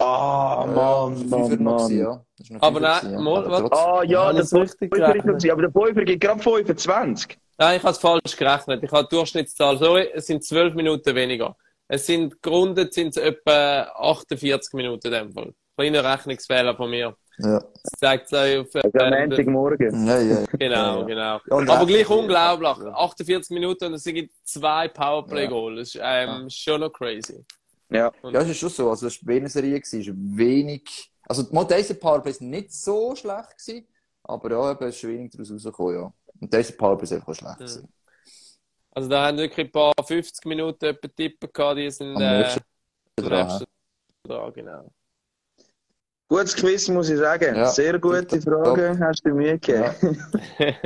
[0.00, 1.98] Ah, Mann, Fünfer Mann, noch gewesen, Mann.
[1.98, 2.24] ja.
[2.36, 3.20] Das ist noch Aber nein, ja.
[3.20, 3.78] mal, trotzdem.
[3.78, 5.24] Ah, ja, richtig Fünfer ist gerechnet.
[5.26, 7.38] gewesen, aber der Fünfer gibt gerade 25.
[7.58, 8.84] Nein, ich habe es falsch gerechnet.
[8.84, 9.78] Ich habe die Durchschnittszahl.
[9.78, 11.56] Sorry, es sind 12 Minuten weniger.
[11.88, 15.54] Es sind gerundet sind es etwa 48 Minuten in dem Fall.
[15.76, 17.16] Kleiner Rechnungsfehler von mir.
[17.38, 17.60] Ja.
[17.60, 18.66] Das zeigt euch auf.
[18.74, 20.06] Also am Äh, Montagmorgen.
[20.06, 20.44] Ja, ja, ja.
[20.58, 21.40] genau, Ja, genau.
[21.48, 22.84] Ja, und Aber gleich unglaublich.
[22.84, 22.92] Ja.
[22.94, 25.92] 48 Minuten und es sind zwei Powerplay-Goals.
[25.92, 27.44] Das ist ähm, schon noch crazy.
[27.90, 28.12] Ja.
[28.22, 28.90] Ja, es ist schon so.
[28.90, 31.10] Also, es war eine Serie, es ist wenig.
[31.26, 33.86] Also, mal diese Powerplays nicht so schlecht gewesen,
[34.24, 36.12] aber ja, eben, es ist wenig daraus rausgekommen, ja.
[36.40, 37.88] Und diese Powerplays einfach schlecht gewesen.
[38.98, 42.56] Also da haben wirklich ein paar 50 Minuten etwa Tippen gehabt, die sind Am äh,
[43.14, 43.64] dran,
[44.24, 44.90] dran, genau.
[46.28, 47.54] Gutes Quiz, muss ich sagen.
[47.54, 47.66] Ja.
[47.66, 48.76] Sehr gute Tipptopp.
[48.76, 50.20] Fragen, hast du mir gegeben.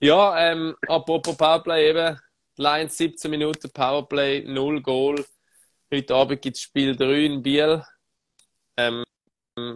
[0.00, 2.16] Ja, ähm, apropos Powerplay eben.
[2.58, 5.24] Lions 17 Minuten Powerplay, 0 Goal.
[5.92, 7.82] Heute Abend gibt es Spiel 3 in Biel.
[8.76, 9.02] Ähm,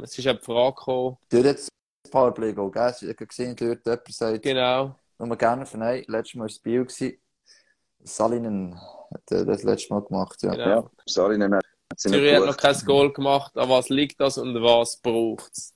[0.04, 1.16] es ist eine Frage gekommen.
[1.30, 1.68] Dort jetzt
[2.04, 2.94] das Powerplay go, gell?
[3.00, 4.94] Ich habe gesehen, dort jemand sagt, Genau.
[5.18, 7.20] nur gerne von nein, letztes Mal war das Spiel gewesen.
[8.02, 8.80] Salinen
[9.12, 10.50] hat das letzte Mal gemacht, ja.
[10.50, 10.66] genau.
[10.66, 11.64] Ja, Salinen hat
[11.96, 13.56] Zürich hat noch kein Goal gemacht.
[13.56, 15.74] An was liegt das und was braucht es?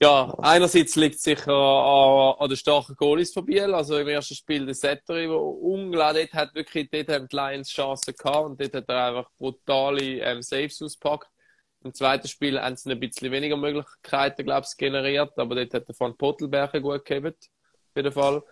[0.00, 3.74] Ja, einerseits liegt es sicher an, an den starken Goalies von Biel.
[3.74, 7.68] Also im ersten Spiel der Settery, der unglaublich dort hat wirklich, dort haben die Lions
[7.68, 11.28] Chancen gehabt und dort hat er einfach brutale ähm, Saves ausgepackt.
[11.82, 15.88] Im zweiten Spiel haben sie ein bisschen weniger Möglichkeiten, glaube ich, generiert, aber dort hat
[15.88, 17.50] der von Pottelberger gut gehabt.
[17.90, 18.42] Auf jeden Fall.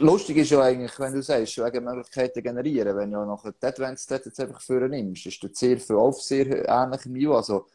[0.00, 3.66] Lustig ist ja eigentlich, wenn du sagst, wegen Möglichkeiten generieren, wenn du ja nachher die
[3.66, 7.34] Advanced Stats jetzt einfach für nimmst, ist der sehr viel auf sehr ähnlichem Niveau.
[7.34, 7.66] Also,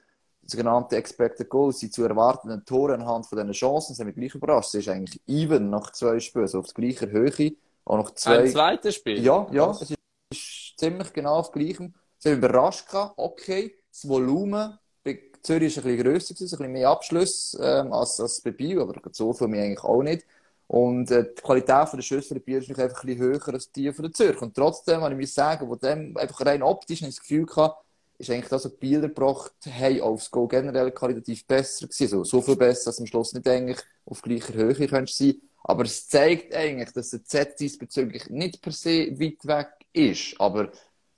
[0.46, 4.76] sogenannte Expected Goals, die zu erwartenden Tore anhand von diesen Chancen, sind wir gleich überrascht.
[4.76, 7.54] Es ist eigentlich even nach zwei Spielen, also auf der gleichen Höhe,
[7.86, 8.50] auch noch Ein zwei.
[8.50, 9.24] zweites Spiel.
[9.24, 11.94] Ja, ja, es ist ziemlich genau auf gleichem.
[12.18, 16.58] Sie haben überrascht gehabt, okay, das Volumen bei Zürich war ein bisschen grösser, gewesen, ein
[16.58, 20.26] bisschen mehr Abschluss ähm, als, als bei Biel, aber so für mich eigentlich auch nicht.
[20.74, 23.54] Und äh, die Qualität von der Schüsse von der Biel ist einfach ein bisschen höher
[23.54, 24.42] als die von der Zürich.
[24.42, 27.76] Und trotzdem, wenn ich mir sagen, wo dem einfach rein optisch nicht das Gefühl hatte,
[28.18, 32.18] ist eigentlich das, was die Bieler gebracht haben, aufs Goal generell qualitativ besser gewesen.
[32.18, 35.36] Also, so viel besser, dass am Schluss nicht eigentlich auf gleicher Höhe könntest sein.
[35.64, 40.42] Aber es zeigt eigentlich, dass der Z diesbezüglich nicht per se weit weg ist.
[40.42, 40.72] Aber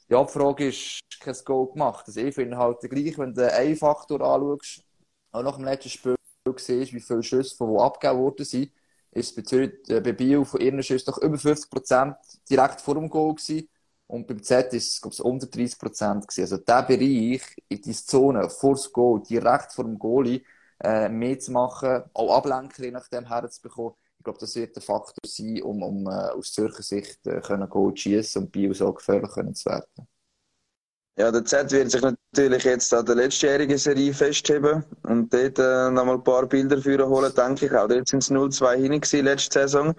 [0.09, 2.03] ja, die Frage ist, kein Goal gemacht.
[2.05, 4.83] Also ich finde halt gleich, wenn du den Ein-Faktor anschaust,
[5.31, 6.15] auch nach dem letzten Spiel
[6.57, 8.69] siehst, wie viele Schüsse von wo abgegeben worden sind,
[9.15, 12.15] ist bei, Zürich, äh, bei Biel von ihren Schüssen doch über 50%
[12.49, 13.69] direkt vor dem Goal gewesen.
[14.07, 16.41] Und beim Z ist es, glaube ich, unter 30% gewesen.
[16.41, 20.43] Also der Bereich, in die Zone, vor das Goal, direkt vor dem Goalie,
[20.83, 25.21] äh, mehr zu machen, auch Ablenker je nachdem herzubekommen, ich glaube, das wird der Faktor
[25.25, 29.55] sein, um, um äh, aus Zürcher Sicht äh, Goal schießen und Biel so gefährlich können
[29.55, 30.07] zu werden.
[31.17, 35.89] Ja, der Z wird sich natürlich jetzt an der letztjährigen Serie festheben und dort äh,
[35.89, 37.87] nochmal ein paar Bilder für holen, denke ich auch.
[37.87, 39.95] Dort sind es 0-2 hin gewesen, letzte Saison.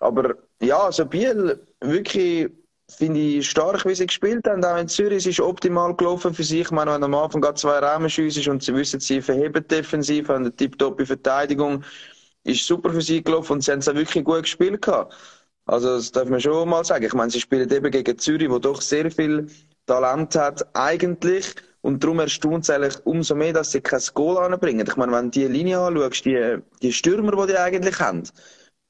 [0.00, 2.50] Aber ja, also Biel, wirklich
[2.90, 4.64] finde ich stark, wie sie gespielt haben.
[4.64, 6.60] Auch in Zürich es ist optimal gelaufen für sich.
[6.62, 10.28] Ich meine, wenn am Anfang gerade zwei Rahmenschüsse ist und sie wissen, sie verheben defensiv,
[10.28, 11.84] haben eine tipptoppe Verteidigung,
[12.44, 15.14] ist super für sie gelaufen und sie haben es auch wirklich gut gespielt gehabt.
[15.66, 17.04] Also, das darf man schon mal sagen.
[17.04, 19.46] Ich meine, sie spielen eben gegen Zürich, wo doch sehr viel
[19.88, 21.54] Talent hat, eigentlich.
[21.80, 24.86] Und darum erstaunt es eigentlich umso mehr, dass sie kein Goal anbringen.
[24.86, 28.24] Ich meine, wenn du die Linie anschaust, die, die Stürmer, die die eigentlich haben,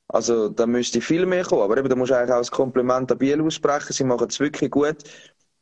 [0.08, 1.62] also da müsste viel mehr kommen.
[1.62, 3.92] Aber eben, da musst du eigentlich auch das Kompliment an Biel aussprechen.
[3.92, 5.04] Sie machen es wirklich gut.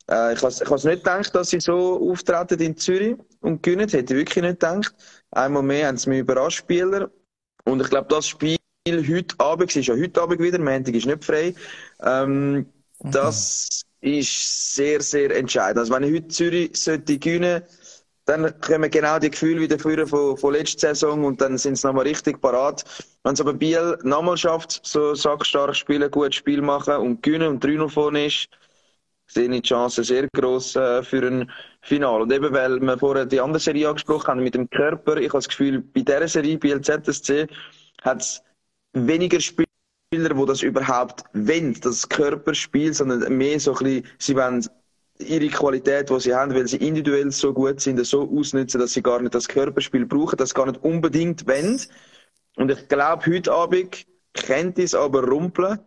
[0.08, 3.88] Äh, ich habe ich has nicht gedacht, dass sie so auftreten in Zürich und gewinnen.
[3.88, 4.94] Hätte ich wirklich nicht gedacht.
[5.32, 7.10] Einmal mehr haben sie mich überrascht, Spieler.
[7.64, 8.56] Und ich glaube, das Spiel
[8.88, 11.54] heute Abend, es ist ja heute Abend wieder, Montag ist nicht frei,
[12.00, 12.66] ähm,
[13.00, 15.78] das ist sehr, sehr entscheidend.
[15.78, 17.62] Also wenn ich heute Zürich sollte gewinnen,
[18.26, 21.86] dann kommen genau die Gefühle wieder früher von, von letzter Saison und dann sind sie
[21.86, 22.84] nochmal richtig parat.
[23.22, 27.64] Wenn es aber Biel nochmal schafft, so sackstark spielen, gut Spiel machen und gewinnen und
[27.64, 28.48] 3 vorne ist,
[29.28, 31.50] sehe ich die Chance sehr gross äh, für ein
[31.82, 32.24] Finale.
[32.24, 35.38] Und eben, weil wir vorher die andere Serie angesprochen haben, mit dem Körper, ich habe
[35.38, 37.46] das Gefühl, bei dieser Serie, Biel ZSC,
[38.02, 38.42] hat es
[38.92, 39.40] weniger
[40.12, 44.64] Spieler, die das überhaupt wollen, das Körperspiel, sondern mehr so ein bisschen, sie wollen
[45.18, 49.02] ihre Qualität, die sie haben, weil sie individuell so gut sind, so ausnutzen, dass sie
[49.02, 51.80] gar nicht das Körperspiel brauchen, das gar nicht unbedingt wollen.
[52.56, 55.80] Und ich glaube, heute Abend könnte es aber rumpeln.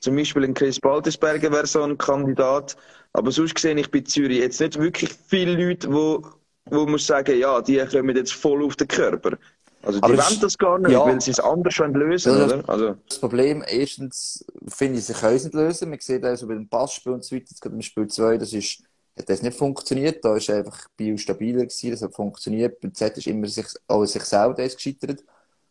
[0.00, 2.76] Zum Beispiel in Chris Baltisberger wäre so ein Kandidat.
[3.14, 6.24] Aber sonst sehe ich bei Zürich jetzt nicht wirklich viele Leute, wo,
[6.66, 9.38] wo man sagen, ja, die kommen jetzt voll auf den Körper.
[9.82, 11.04] Also die Aber wollen das gar nicht, ja.
[11.04, 12.68] weil sie es anders lösen Ja, oder?
[12.68, 15.90] Also, Das Problem, erstens, finde ich, sie können es nicht lösen.
[15.90, 18.52] Man sieht also bei dem Passspiel und so weiter, jetzt gerade im Spiel 2, das
[18.52, 18.82] ist,
[19.16, 20.24] hat das nicht funktioniert.
[20.24, 22.80] Da ist einfach Bio stabiler gewesen, das hat funktioniert.
[22.80, 25.22] Bei Z ist immer sich, auch sich selber das gescheitert.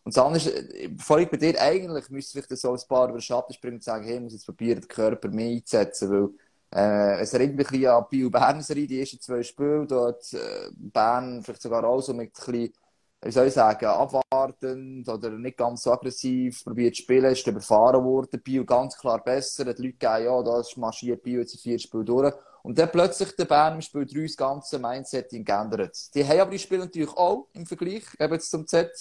[0.04, 3.18] Und das andere ist, bevor ich bei dir eigentlich müsste vielleicht so ein paar über
[3.18, 6.30] den Schatten springen und sagen, hey, ich muss jetzt probieren, den Körper mehr einzusetzen, weil,
[6.76, 10.70] äh, es erinnert mich ein bisschen an Bio Bern die ersten zwei Spiele, dort, äh,
[10.76, 12.74] Bern vielleicht sogar auch so mit ein bisschen,
[13.26, 18.04] wie soll ich sagen, abwartend oder nicht ganz so aggressiv probiert zu spielen, ist überfahren
[18.04, 18.40] worden.
[18.44, 22.06] Bio ganz klar besser, die Leute gegeben, ja, da marschiert Bio jetzt in vier Spiele
[22.06, 22.34] durch.
[22.62, 25.98] Und dann plötzlich der Bern im Spiel 3 das ganze Mindsetting geändert.
[26.14, 28.92] Die haben aber die Spiele natürlich auch im Vergleich, eben jetzt zum Z,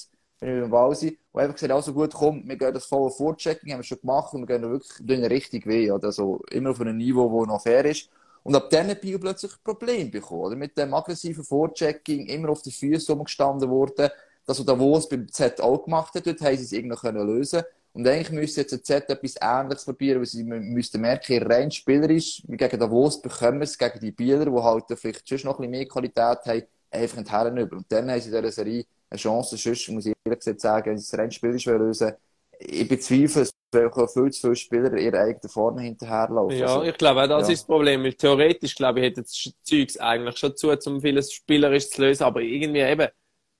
[0.40, 3.10] wenn wir beim Ball sind, und einfach gesagt, also gut, komm, wir gehen das volle
[3.10, 5.90] Vorchecking, haben wir schon gemacht, und wir gehen wirklich richtig weh?
[5.90, 8.08] Also immer auf einem Niveau, das noch fair ist.
[8.44, 10.56] Und ab hat Bio plötzlich ein Problem bekommen, oder?
[10.56, 14.10] Mit dem aggressiven Vorchecking, immer auf den Füßen rumgestanden worden.
[14.46, 17.62] Das, was Davos beim Z auch gemacht hat, dort haben sie es irgendwie können lösen
[17.94, 21.70] Und eigentlich müsste jetzt ein Z etwas Ähnliches probieren, weil sie mü- müssten merken, rein
[21.70, 25.62] spielerisch, gegen Davos bekommen sie es gegen die Bieler, die halt vielleicht schon noch ein
[25.62, 27.76] bisschen mehr Qualität haben, einfach nicht herüber.
[27.78, 30.90] Und dann haben sie in dieser Serie eine Chance, sonst muss ich ehrlich gesagt sagen,
[30.90, 32.12] wenn sie es rein spielerisch lösen
[32.58, 33.90] ich bezweifle, es viel
[34.30, 36.58] zu viele Spieler ihre eigenen Formen hinterherlaufen.
[36.58, 37.52] Ja, Also, ich glaube auch das ja.
[37.52, 38.02] ist das Problem.
[38.04, 42.24] Weil theoretisch, glaube ich, hätte das Zeugs eigentlich schon zu, um vieles spielerisch zu lösen.
[42.24, 43.08] Aber irgendwie eben,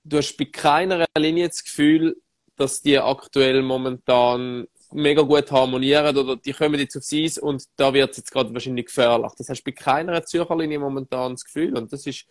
[0.05, 2.16] du hast bei keiner Linie das Gefühl,
[2.57, 7.92] dass die aktuell momentan mega gut harmonieren oder die kommen jetzt aufs Eis und da
[7.92, 9.33] wird es jetzt gerade wahrscheinlich gefährlich.
[9.37, 12.27] Das hast du bei keiner Zürcher Linie momentan das Gefühl und das ist,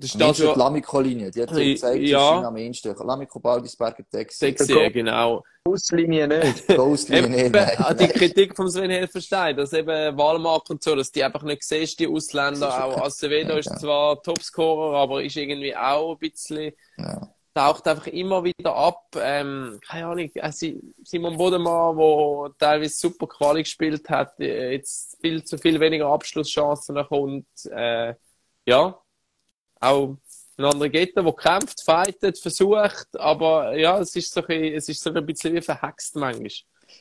[0.00, 1.72] das ist das, was Lamico-Linie, die hat so Ja.
[1.72, 2.94] gezeigt, die ist am ehesten.
[3.06, 4.38] Lamico, Baldisberger, Texas.
[4.38, 5.42] sexy, genau.
[5.64, 6.68] Auslinie nicht.
[6.70, 7.96] Eben, nicht, nein.
[7.98, 12.00] die Kritik vom Sven Helferstein, dass eben Wahlmark und so, dass die einfach nicht siehst,
[12.00, 12.84] die Ausländer.
[12.84, 17.28] Auch Acevedo ist zwar Topscorer, aber ist irgendwie auch ein bisschen, Ja.
[17.54, 19.04] taucht einfach immer wieder ab.
[19.20, 25.18] Ähm, keine Ahnung, äh, Si- Simon Bodemann, der teilweise super Quali gespielt hat, äh, jetzt
[25.20, 27.46] viel zu viel weniger Abschlusschancen bekommt.
[27.70, 28.14] Äh,
[28.66, 28.98] ja,
[29.80, 30.16] auch
[30.56, 34.88] ein anderer Gitter, der kämpft, fightet, versucht, aber ja, es ist so ein, bisschen- es
[34.88, 36.50] ist so ein bisschen wie verhext manchmal.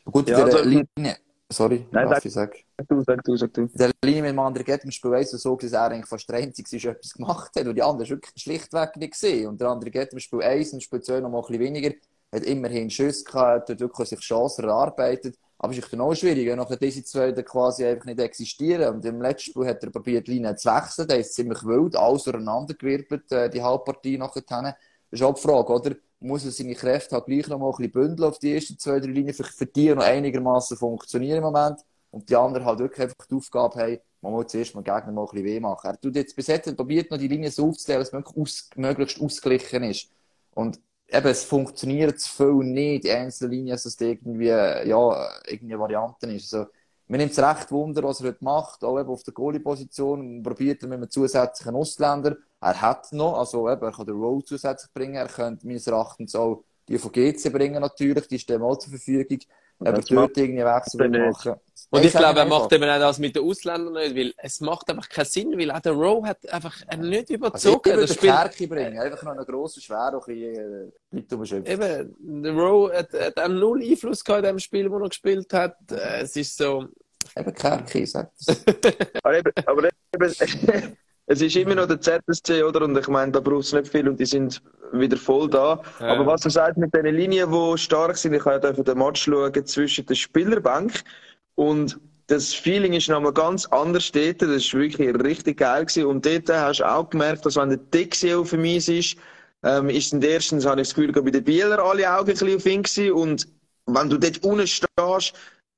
[0.06, 1.18] Gut, in Ja, der also- Linie,
[1.52, 2.56] sorry, Nein, Raffi, sag.
[2.88, 3.62] Du, sag du, sag du.
[3.64, 6.30] In der Linie mit dem anderen Gett im Spiel 1 so, dass er eigentlich fast
[6.30, 7.66] der Einzige ist, etwas gemacht hat.
[7.68, 9.48] Und die anderen schlicht- schlichtweg nicht gesehen.
[9.48, 11.92] Und der andere Gett im Spiel 1 und Spiel 2 noch mal ein bisschen weniger.
[12.32, 15.36] Hat immerhin Schuss gehabt, hat wirklich sich Chancen erarbeitet.
[15.62, 18.96] Aber es ist dann auch schwierig, wenn nachher diese zwei dann quasi einfach nicht existieren.
[18.96, 21.08] Und im letzten Spiel hat er probiert, die Linie zu wechseln.
[21.10, 24.42] Der ist ziemlich wild, alles durcheinander gewirbelt, äh, die Halbpartie nachher.
[24.48, 24.76] Das
[25.12, 25.96] ist auch die Frage, oder?
[26.22, 29.02] Muss er seine Kräfte halt gleich noch mal ein bisschen bündeln auf die ersten zwei,
[29.02, 31.82] drei Linien, für, für die noch einigermaßen funktionieren im Moment.
[32.12, 35.24] Und die anderen halt wirklich einfach die Aufgabe haben, man muss zuerst mal Gegner mal
[35.24, 35.88] ein bisschen weh machen.
[35.88, 39.22] Er tut jetzt bis jetzt probiert noch die Linie so aufzustellen, dass es möglichst, möglichst
[39.22, 40.10] ausgeglichen ist.
[40.56, 40.80] Und
[41.12, 46.30] eben, es funktioniert zu viel nicht, die einzelnen Linien, dass es irgendwie, ja, irgendwie Varianten
[46.30, 46.54] ist.
[46.54, 46.70] Also,
[47.08, 50.84] mir nimmt es recht Wunder, was er heute macht, auch eben auf der Goalie-Position, probiert
[50.84, 52.38] er mit einem zusätzlichen Ausländer.
[52.62, 56.36] Er hat noch, also eben, er kann den Roll zusätzlich bringen, er könnte meines Erachtens
[56.36, 59.40] auch die von GC bringen natürlich, die stehen auch zur Verfügung.
[59.80, 61.54] Aber dort irgendwie Wechsel machen.
[61.92, 64.62] Und ich sag glaube, er macht eben auch das mit den Ausländern nicht, weil es
[64.62, 67.86] macht einfach keinen Sinn, weil auch der Rowe hat einfach nicht Also ich überzogen.
[67.86, 71.66] würde das Kerki bringen, einfach noch einen grossen, schweren, ein bisschen, äh, Leute umschöpfen.
[71.82, 75.52] eben, der Rowe hat, hat auch null Einfluss gehabt in dem Spiel, wo er gespielt
[75.54, 75.76] hat.
[75.92, 76.86] Äh, Es ist so,
[77.38, 78.48] Eben Kerki, sagt es.
[79.24, 80.34] Aber eben, aber eben,
[81.28, 82.84] es ist immer noch der ZSC, oder?
[82.84, 84.62] Und ich meine, da braucht es nicht viel und die sind
[84.94, 85.82] wieder voll da.
[86.00, 86.08] Ja.
[86.08, 89.24] Aber was du sagst mit den Linien, die stark sind, ich habe ja den Match
[89.24, 91.04] schauen zwischen der Spielerbank
[91.60, 94.42] und das Feeling ist nochmal ganz anders dort.
[94.42, 96.06] Das ist wirklich richtig geil gewesen.
[96.06, 99.18] Und dort hast du auch gemerkt, dass wenn der Dixie auf Eis ist,
[99.64, 102.66] ähm, ist dann erstens, habe ich das Gefühl, bei den Bieler alle Augen ein auf
[102.66, 103.12] ihn gewesen.
[103.12, 103.48] Und
[103.88, 105.34] wenn du dort unten stehst,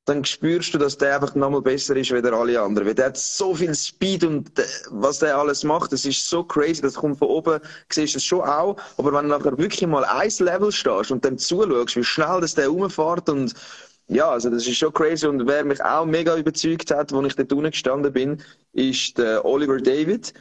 [0.06, 2.88] dann spürst du, dass der einfach nochmal besser ist als alle anderen.
[2.88, 6.44] Weil der hat so viel Speed und äh, was der alles macht, das ist so
[6.44, 6.84] crazy.
[6.84, 7.60] Das kommt von oben,
[7.92, 8.78] siehst du das schon auch.
[8.98, 12.54] Aber wenn du nachher wirklich mal ein Level stehst und dann zuschaust, wie schnell das
[12.54, 13.56] der rumfährt und
[14.08, 15.28] ja, also das ist schon crazy.
[15.28, 18.42] Und wer mich auch mega überzeugt hat, als ich dort unten gestanden bin,
[18.74, 20.34] ist der Oliver David.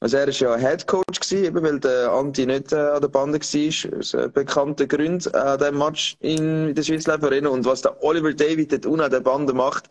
[0.00, 3.08] Also er war ja Head Coach gewesen, eben weil der Anti nicht äh, an der
[3.08, 3.98] Bande war.
[3.98, 7.48] Aus äh, bekannten Gründen äh, an diesem Match in, der Schweiz Arena.
[7.48, 9.88] Und was der Oliver David dort unten an der Bande macht,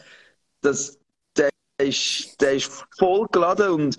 [0.61, 0.99] das,
[1.35, 3.97] der ist, der ist voll geladen und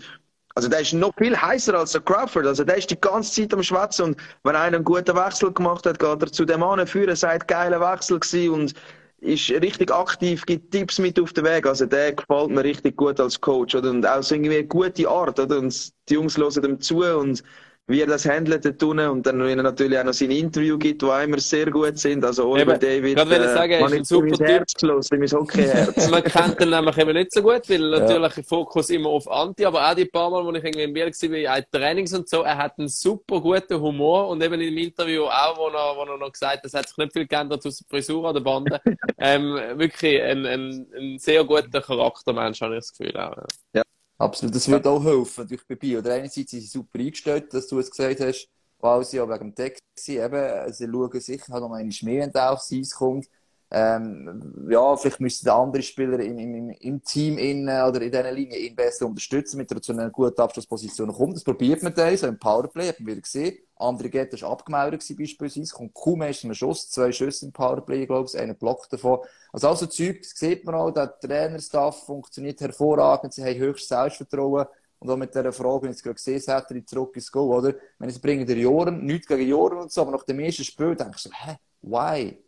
[0.54, 2.46] also der ist noch viel heißer als der Crawford.
[2.46, 5.84] Also der ist die ganze Zeit am Schwätzen und wenn einer einen guten Wechsel gemacht
[5.84, 8.74] hat, geht er zu dem Mann führen, sagt, geiler Wechsel gewesen und
[9.18, 11.66] ist richtig aktiv, gibt Tipps mit auf den Weg.
[11.66, 13.74] Also der gefällt mir richtig gut als Coach.
[13.74, 13.90] Oder?
[13.90, 15.38] Und auch so irgendwie eine gute Art.
[15.40, 15.58] Oder?
[15.58, 17.42] Und die Jungs hören ihm zu und
[17.88, 19.08] wie er das handelt dort unten.
[19.08, 22.24] Und dann, wenn er natürlich auch noch sein Interview gibt, die immer sehr gut sind.
[22.24, 24.48] Also Oliver Eben, David, gerade ich sagen, er ist man ein super mein.
[24.48, 26.10] Herz in mein Hockeyherz.
[26.10, 29.64] Man kennt ihn nämlich immer nicht so gut, weil natürlich der Fokus immer auf Anti,
[29.64, 32.42] aber auch die paar Mal, wo ich irgendwie in Biel war, auch Trainings und so,
[32.42, 36.18] er hat einen super guten Humor und eben im Interview auch, wo er, wo er
[36.18, 38.80] noch gesagt hat, es hat sich nicht viel geändert aus der Frisur an der Bande.
[39.18, 43.36] ähm, wirklich ein, ein, ein sehr guter Charaktermensch, habe ich das Gefühl auch.
[43.74, 43.82] Ja.
[44.18, 45.98] Absolut, das würde auch helfen, natürlich bei Bio.
[45.98, 48.48] Oder einerseits sind sie super eingestellt, dass du es gesagt hast,
[48.78, 52.32] weil sie ja wegen dem Text sind, eben, sie schauen sicher noch mal mehr, wenn
[52.32, 53.26] der aufs Eis kommt.
[53.68, 58.58] Ähm, ja, vielleicht müssten andere Spieler im, im, im Team in, oder in dieser Linie
[58.58, 61.34] ihn besser unterstützen, damit er zu einer guten Abschlussposition kommt.
[61.34, 63.58] Das probiert man dann, so im Powerplay, hat man wieder gesehen.
[63.74, 65.74] Andere Gette war abgemeldet gewesen, beispielsweise.
[65.74, 69.18] Kommt kaum erst einen Schuss, zwei Schüsse im Powerplay, glaube ich, einen Block davon.
[69.52, 74.66] Also, also Zeug, das sieht man auch, der Trainerstaff funktioniert hervorragend, sie haben höchstes Selbstvertrauen.
[74.98, 77.74] Und auch mit dieser Frage, wenn ich es gerade gesehen habe, zurück ins Go, oder?
[77.98, 80.94] Wenn sie bringen der Joren, nichts gegen Joren und so, aber nach dem ersten Spiel
[80.94, 82.45] denkst du, hä, why?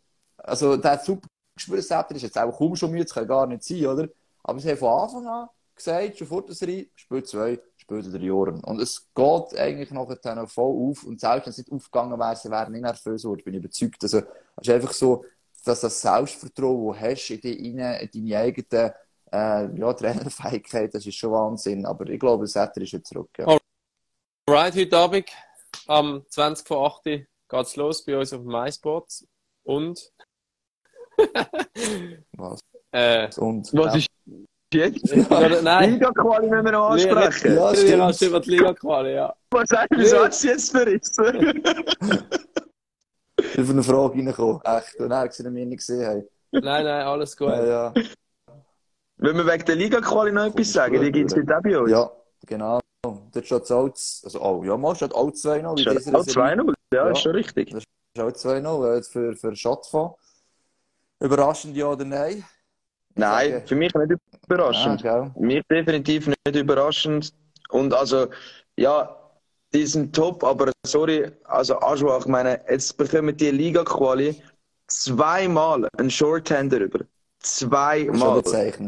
[0.49, 3.47] Also, der hat super gespielt, Setter ist jetzt auch kaum schon müde, das kann gar
[3.47, 4.09] nicht sein, oder?
[4.43, 8.21] Aber sie haben von Anfang an gesagt, schon vor der Serie, Spiel 2, spielt der
[8.21, 8.63] Joren.
[8.65, 11.05] Und es geht eigentlich nachher auch voll auf.
[11.05, 14.03] Und selbst wenn es nicht aufgegangen wäre, sie wären nicht nervös geworden, bin ich überzeugt.
[14.03, 14.27] Also, es
[14.63, 15.25] ist einfach so,
[15.65, 18.93] dass das Selbstvertrauen, das du hast in, die, in deine eigenen
[19.33, 21.87] äh, ja, Trainerfähigkeit, das ist schon Wahnsinn.
[21.87, 23.31] Aber ich glaube, Setter ist jetzt zurück.
[23.39, 23.59] Ja.
[24.47, 25.27] Alright, heute Abend
[25.87, 29.27] am 20 vor 8 Uhr geht's los bei uns auf dem MySports.
[29.65, 30.13] Und
[32.37, 32.61] Was?
[32.93, 33.99] äh, Und, Was ja.
[33.99, 34.07] ist
[34.73, 35.15] jetzt?
[35.31, 35.93] Ja, nein.
[35.95, 37.55] Liga-Quali müssen wir noch ansprechen.
[37.57, 38.15] Ja, Ja, stimmt.
[38.15, 38.31] stimmt.
[38.31, 39.35] über die Liga-Quali, ja.
[39.51, 41.19] Was sagst du, was hast du jetzt für ist?
[43.41, 44.61] Ich bin von einer Frage reingekommen.
[44.65, 46.29] Echt, und er gesehen, wir nicht gesehen haben.
[46.51, 47.49] Nein, nein, alles gut.
[47.49, 47.95] Ja, ja.
[49.17, 51.91] Wenn wir wegen der Liga-Quali noch etwas sagen, die gibt es heute auch bei uns.
[51.91, 52.11] ja,
[52.47, 52.81] genau.
[53.33, 53.85] Dort steht es auch,
[54.25, 55.77] also, oh, ja, mal steht auch 2-0.
[55.77, 57.11] wie Ist dieser auch 2-0, ja, Ja.
[57.11, 57.73] ist schon richtig.
[57.73, 57.85] ist
[58.19, 60.17] auch 2-0 äh, für, für Schottfonds.
[61.21, 62.45] Überraschend ja oder nein?
[63.15, 64.13] Nein, sage- für mich nicht
[64.47, 65.03] überraschend.
[65.03, 65.33] Ja, gell?
[65.39, 67.33] Mir definitiv nicht überraschend.
[67.71, 68.29] Und also,
[68.77, 69.15] ja,
[69.75, 74.41] die sind top, aber sorry, also Aschwa, ich meine, jetzt bekommen die Liga-Quali
[74.87, 77.01] zweimal einen Shorthander über.
[77.41, 78.43] Zweimal.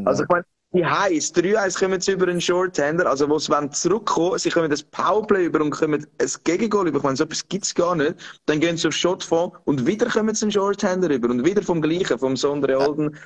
[0.04, 4.38] Also ich meine, die heiß, 3-1 kommen sie über einen Shorthander, also wo sie zurückkommen,
[4.38, 6.98] sie kommen das Powerplay über und kommen ein Gegengol über.
[6.98, 8.14] Ich meine, so etwas gibt's gar nicht.
[8.46, 11.82] Dann gehen sie auf Shotfond und wieder kommen sie einen Shorthander über und wieder vom
[11.82, 13.16] gleichen, vom Sondre Olden.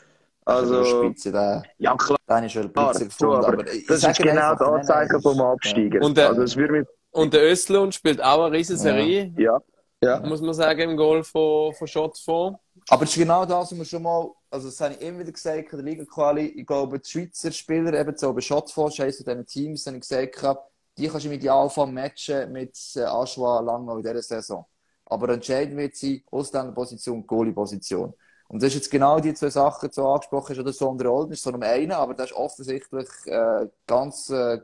[0.47, 3.35] Also, Also, Spitze, der, ja klar, den ist Klar, gefunden.
[3.35, 6.03] aber aber das ist genau das Anzeichen vom Absteiger.
[6.03, 9.59] Und der- also es mich, Und der Östlund spielt auch eine riesen Serie, ja,
[10.03, 10.21] ja.
[10.21, 12.59] muss man sagen, im Goal von, von Schottfonds.
[12.91, 15.33] Aber es ist genau das, was wir schon mal, also das habe ich immer wieder
[15.33, 19.47] gesagt, in der Liga-Quali, ich glaube, die Schweizer Spieler, eben so bei Shotforce, von diesen
[19.47, 20.65] Teams, habe ich gesagt,
[20.97, 24.65] die kannst du im Idealfall matchen mit äh, Aschwa lang noch in dieser Saison.
[25.07, 28.15] Aber entscheidend wird sein, Ausländerposition, Goalie-Position.
[28.47, 31.33] Und das ist jetzt genau die zwei Sachen, die du angesprochen hast, oder Sondre Olden
[31.33, 34.61] ist so Nummer einer, aber der ist offensichtlich äh, ganz äh,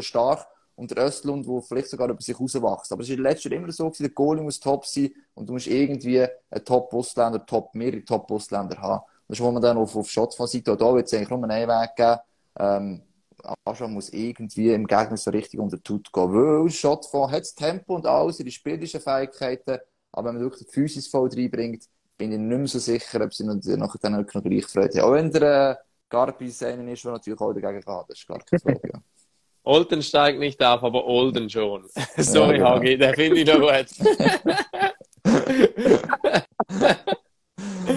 [0.00, 0.48] stark.
[0.74, 2.90] Und der Östlund, der vielleicht sogar über sich rauswächst.
[2.90, 5.52] Aber es ist in letzter Jahr immer so, der Goalie muss top sein und du
[5.52, 9.04] musst irgendwie einen Top-Ausländer, Top, mehrere Top-Ausländer haben.
[9.32, 11.42] Das ist, wo man dann auf, auf Shots von Seite, da wird es eigentlich nur
[11.42, 12.18] einen Weg geben.
[12.58, 13.02] Ähm,
[13.64, 16.34] Aschwa muss irgendwie im Gegner so richtig unter die Haut gehen.
[16.34, 19.78] Weil Shotfond hat das Tempo und alles, ihre spielerischen Fähigkeiten,
[20.12, 21.84] aber wenn man wirklich die Physis voll reinbringt,
[22.18, 25.00] bin ich nicht mehr so sicher, ob sie noch, nachher dann wirklich noch gleich Freude
[25.00, 25.08] haben.
[25.08, 25.76] Auch wenn der äh,
[26.10, 28.80] Garbis einer ist, der natürlich auch dagegen kann, das ist gar keine Frage.
[28.92, 29.00] Ja.
[29.64, 31.86] Olden steigt nicht auf, aber Olden schon.
[32.18, 32.72] Sorry, genau.
[32.72, 33.86] Hagi, der finde ich noch gut.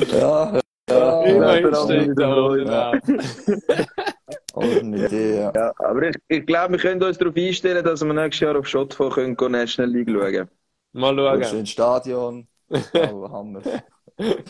[0.14, 0.62] ja, ja,
[1.26, 2.91] Immerhin ja, steigt der Olden ja.
[2.91, 2.99] auf.
[4.53, 5.51] auch eine Idee, ja.
[5.55, 5.73] ja.
[5.78, 9.13] Aber ich, ich glaube, wir können uns darauf einstellen, dass wir nächstes Jahr auf Shotfond
[9.13, 10.49] können gehen, National League schauen.
[10.93, 11.59] Mal Kommst du schauen.
[11.59, 13.61] ins Stadion, oh, Hammer.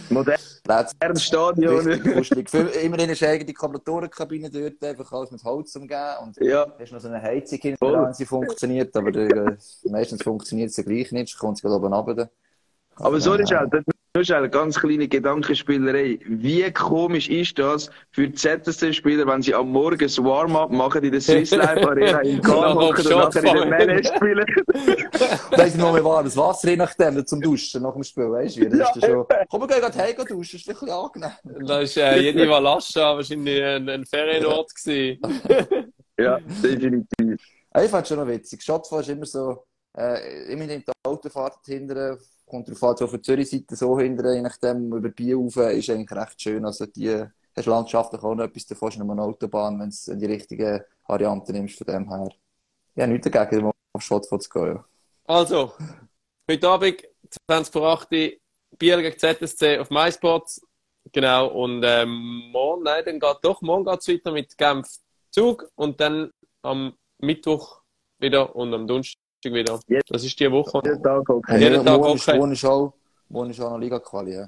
[0.10, 0.62] Modernes
[1.24, 1.86] Stadion.
[2.04, 2.54] Lustig.
[2.84, 6.02] Immerhin ist eigene Kabelatorenkabine dort, einfach alles mit Holz umgeben.
[6.22, 6.68] Und Ja.
[6.80, 9.58] hast noch so eine Heizung hinten dran, sie funktioniert, aber äh,
[9.90, 12.30] meistens funktioniert sie gleich nicht, kommt sie oben runter.
[12.98, 13.74] Aber so äh, ist halt,
[14.16, 16.20] nur ist eine ganz kleine Gedankenspielerei.
[16.26, 21.12] Wie komisch ist das für die ZSC-Spieler, wenn sie am Morgen das Warm-up machen in
[21.12, 23.70] der Swiss Life Arena in Genau, Car hocken und nachher in den.
[23.70, 24.46] Manage spielen?
[25.52, 28.62] Weiss ich noch mehr warmes Wasser, je nachdem, zum Duschen nach dem Spiel, weißt du,
[28.62, 28.70] wie?
[28.70, 31.68] Das ist dann schon, komm, wir gehen gerade heim duschen, ist ein bisschen angenehm.
[31.68, 35.20] Da ist äh, Jenny Valascha wahrscheinlich ein, ein Ferienort gewesen.
[36.18, 37.42] Ja, definitiv.
[37.76, 38.64] Ja, Ich fand es schon noch witzig.
[38.64, 39.66] Schottfahren ist immer so,
[39.98, 44.42] äh, immer in der Autofahrt hinterher, kommt drauf an, so der Zürich-Seite so hinterher, je
[44.42, 46.66] nachdem, über Biel rauf, ist eigentlich recht schön.
[46.66, 47.26] Also die,
[47.56, 51.54] hast landschaftlich auch noch etwas davon, ist noch eine Autobahn, wenn du die richtige Variante
[51.54, 52.30] nimmst von dem her.
[52.96, 54.80] Ja, nichts dagegen, mal auf Schottfahren zu gehen.
[55.26, 55.74] Also,
[56.50, 57.04] heute Abend,
[57.48, 58.32] 20 vor 8 Uhr,
[58.78, 60.62] Biel gegen ZSC auf MySports.
[61.12, 64.88] Genau, und ähm, morgen, nein, dann geht doch, morgen geht es weiter mit Genf
[65.30, 66.32] Zug und dann
[66.62, 67.82] am Mittwoch
[68.18, 69.22] wieder und am Donnerstag
[69.54, 69.80] wieder.
[69.88, 70.10] Jetzt.
[70.10, 70.82] Das ist die Woche.
[70.84, 71.24] Jeden Tag.
[71.48, 72.38] Hey, Jeden Tag morgen, ist, okay.
[72.38, 72.94] morgen, ist auch,
[73.30, 74.48] morgen ist auch noch Liga-Quali, ja.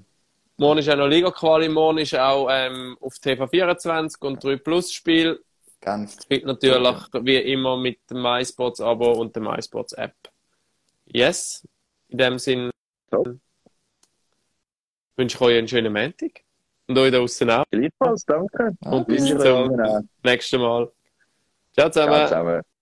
[0.58, 5.39] Morgen ist auch noch Liga-Quali, morgen ist auch ähm, auf TV24 und 3 Plus Spiel.
[5.82, 6.18] Genf.
[6.28, 10.16] Gibt natürlich wie immer mit dem MySports-Abo und der MySports-App.
[11.06, 11.68] Yes,
[12.10, 12.72] in dem Sinn
[13.12, 13.36] Top.
[15.16, 16.41] wünsche ich euch einen schönen Montag.
[16.88, 17.64] Und euch da draußen auch.
[17.70, 18.76] Gleichfalls, danke.
[18.82, 19.78] Und bis zum
[20.24, 20.91] nächsten Mal.
[21.74, 22.14] Ciao zusammen.
[22.14, 22.76] Ciao zusammen.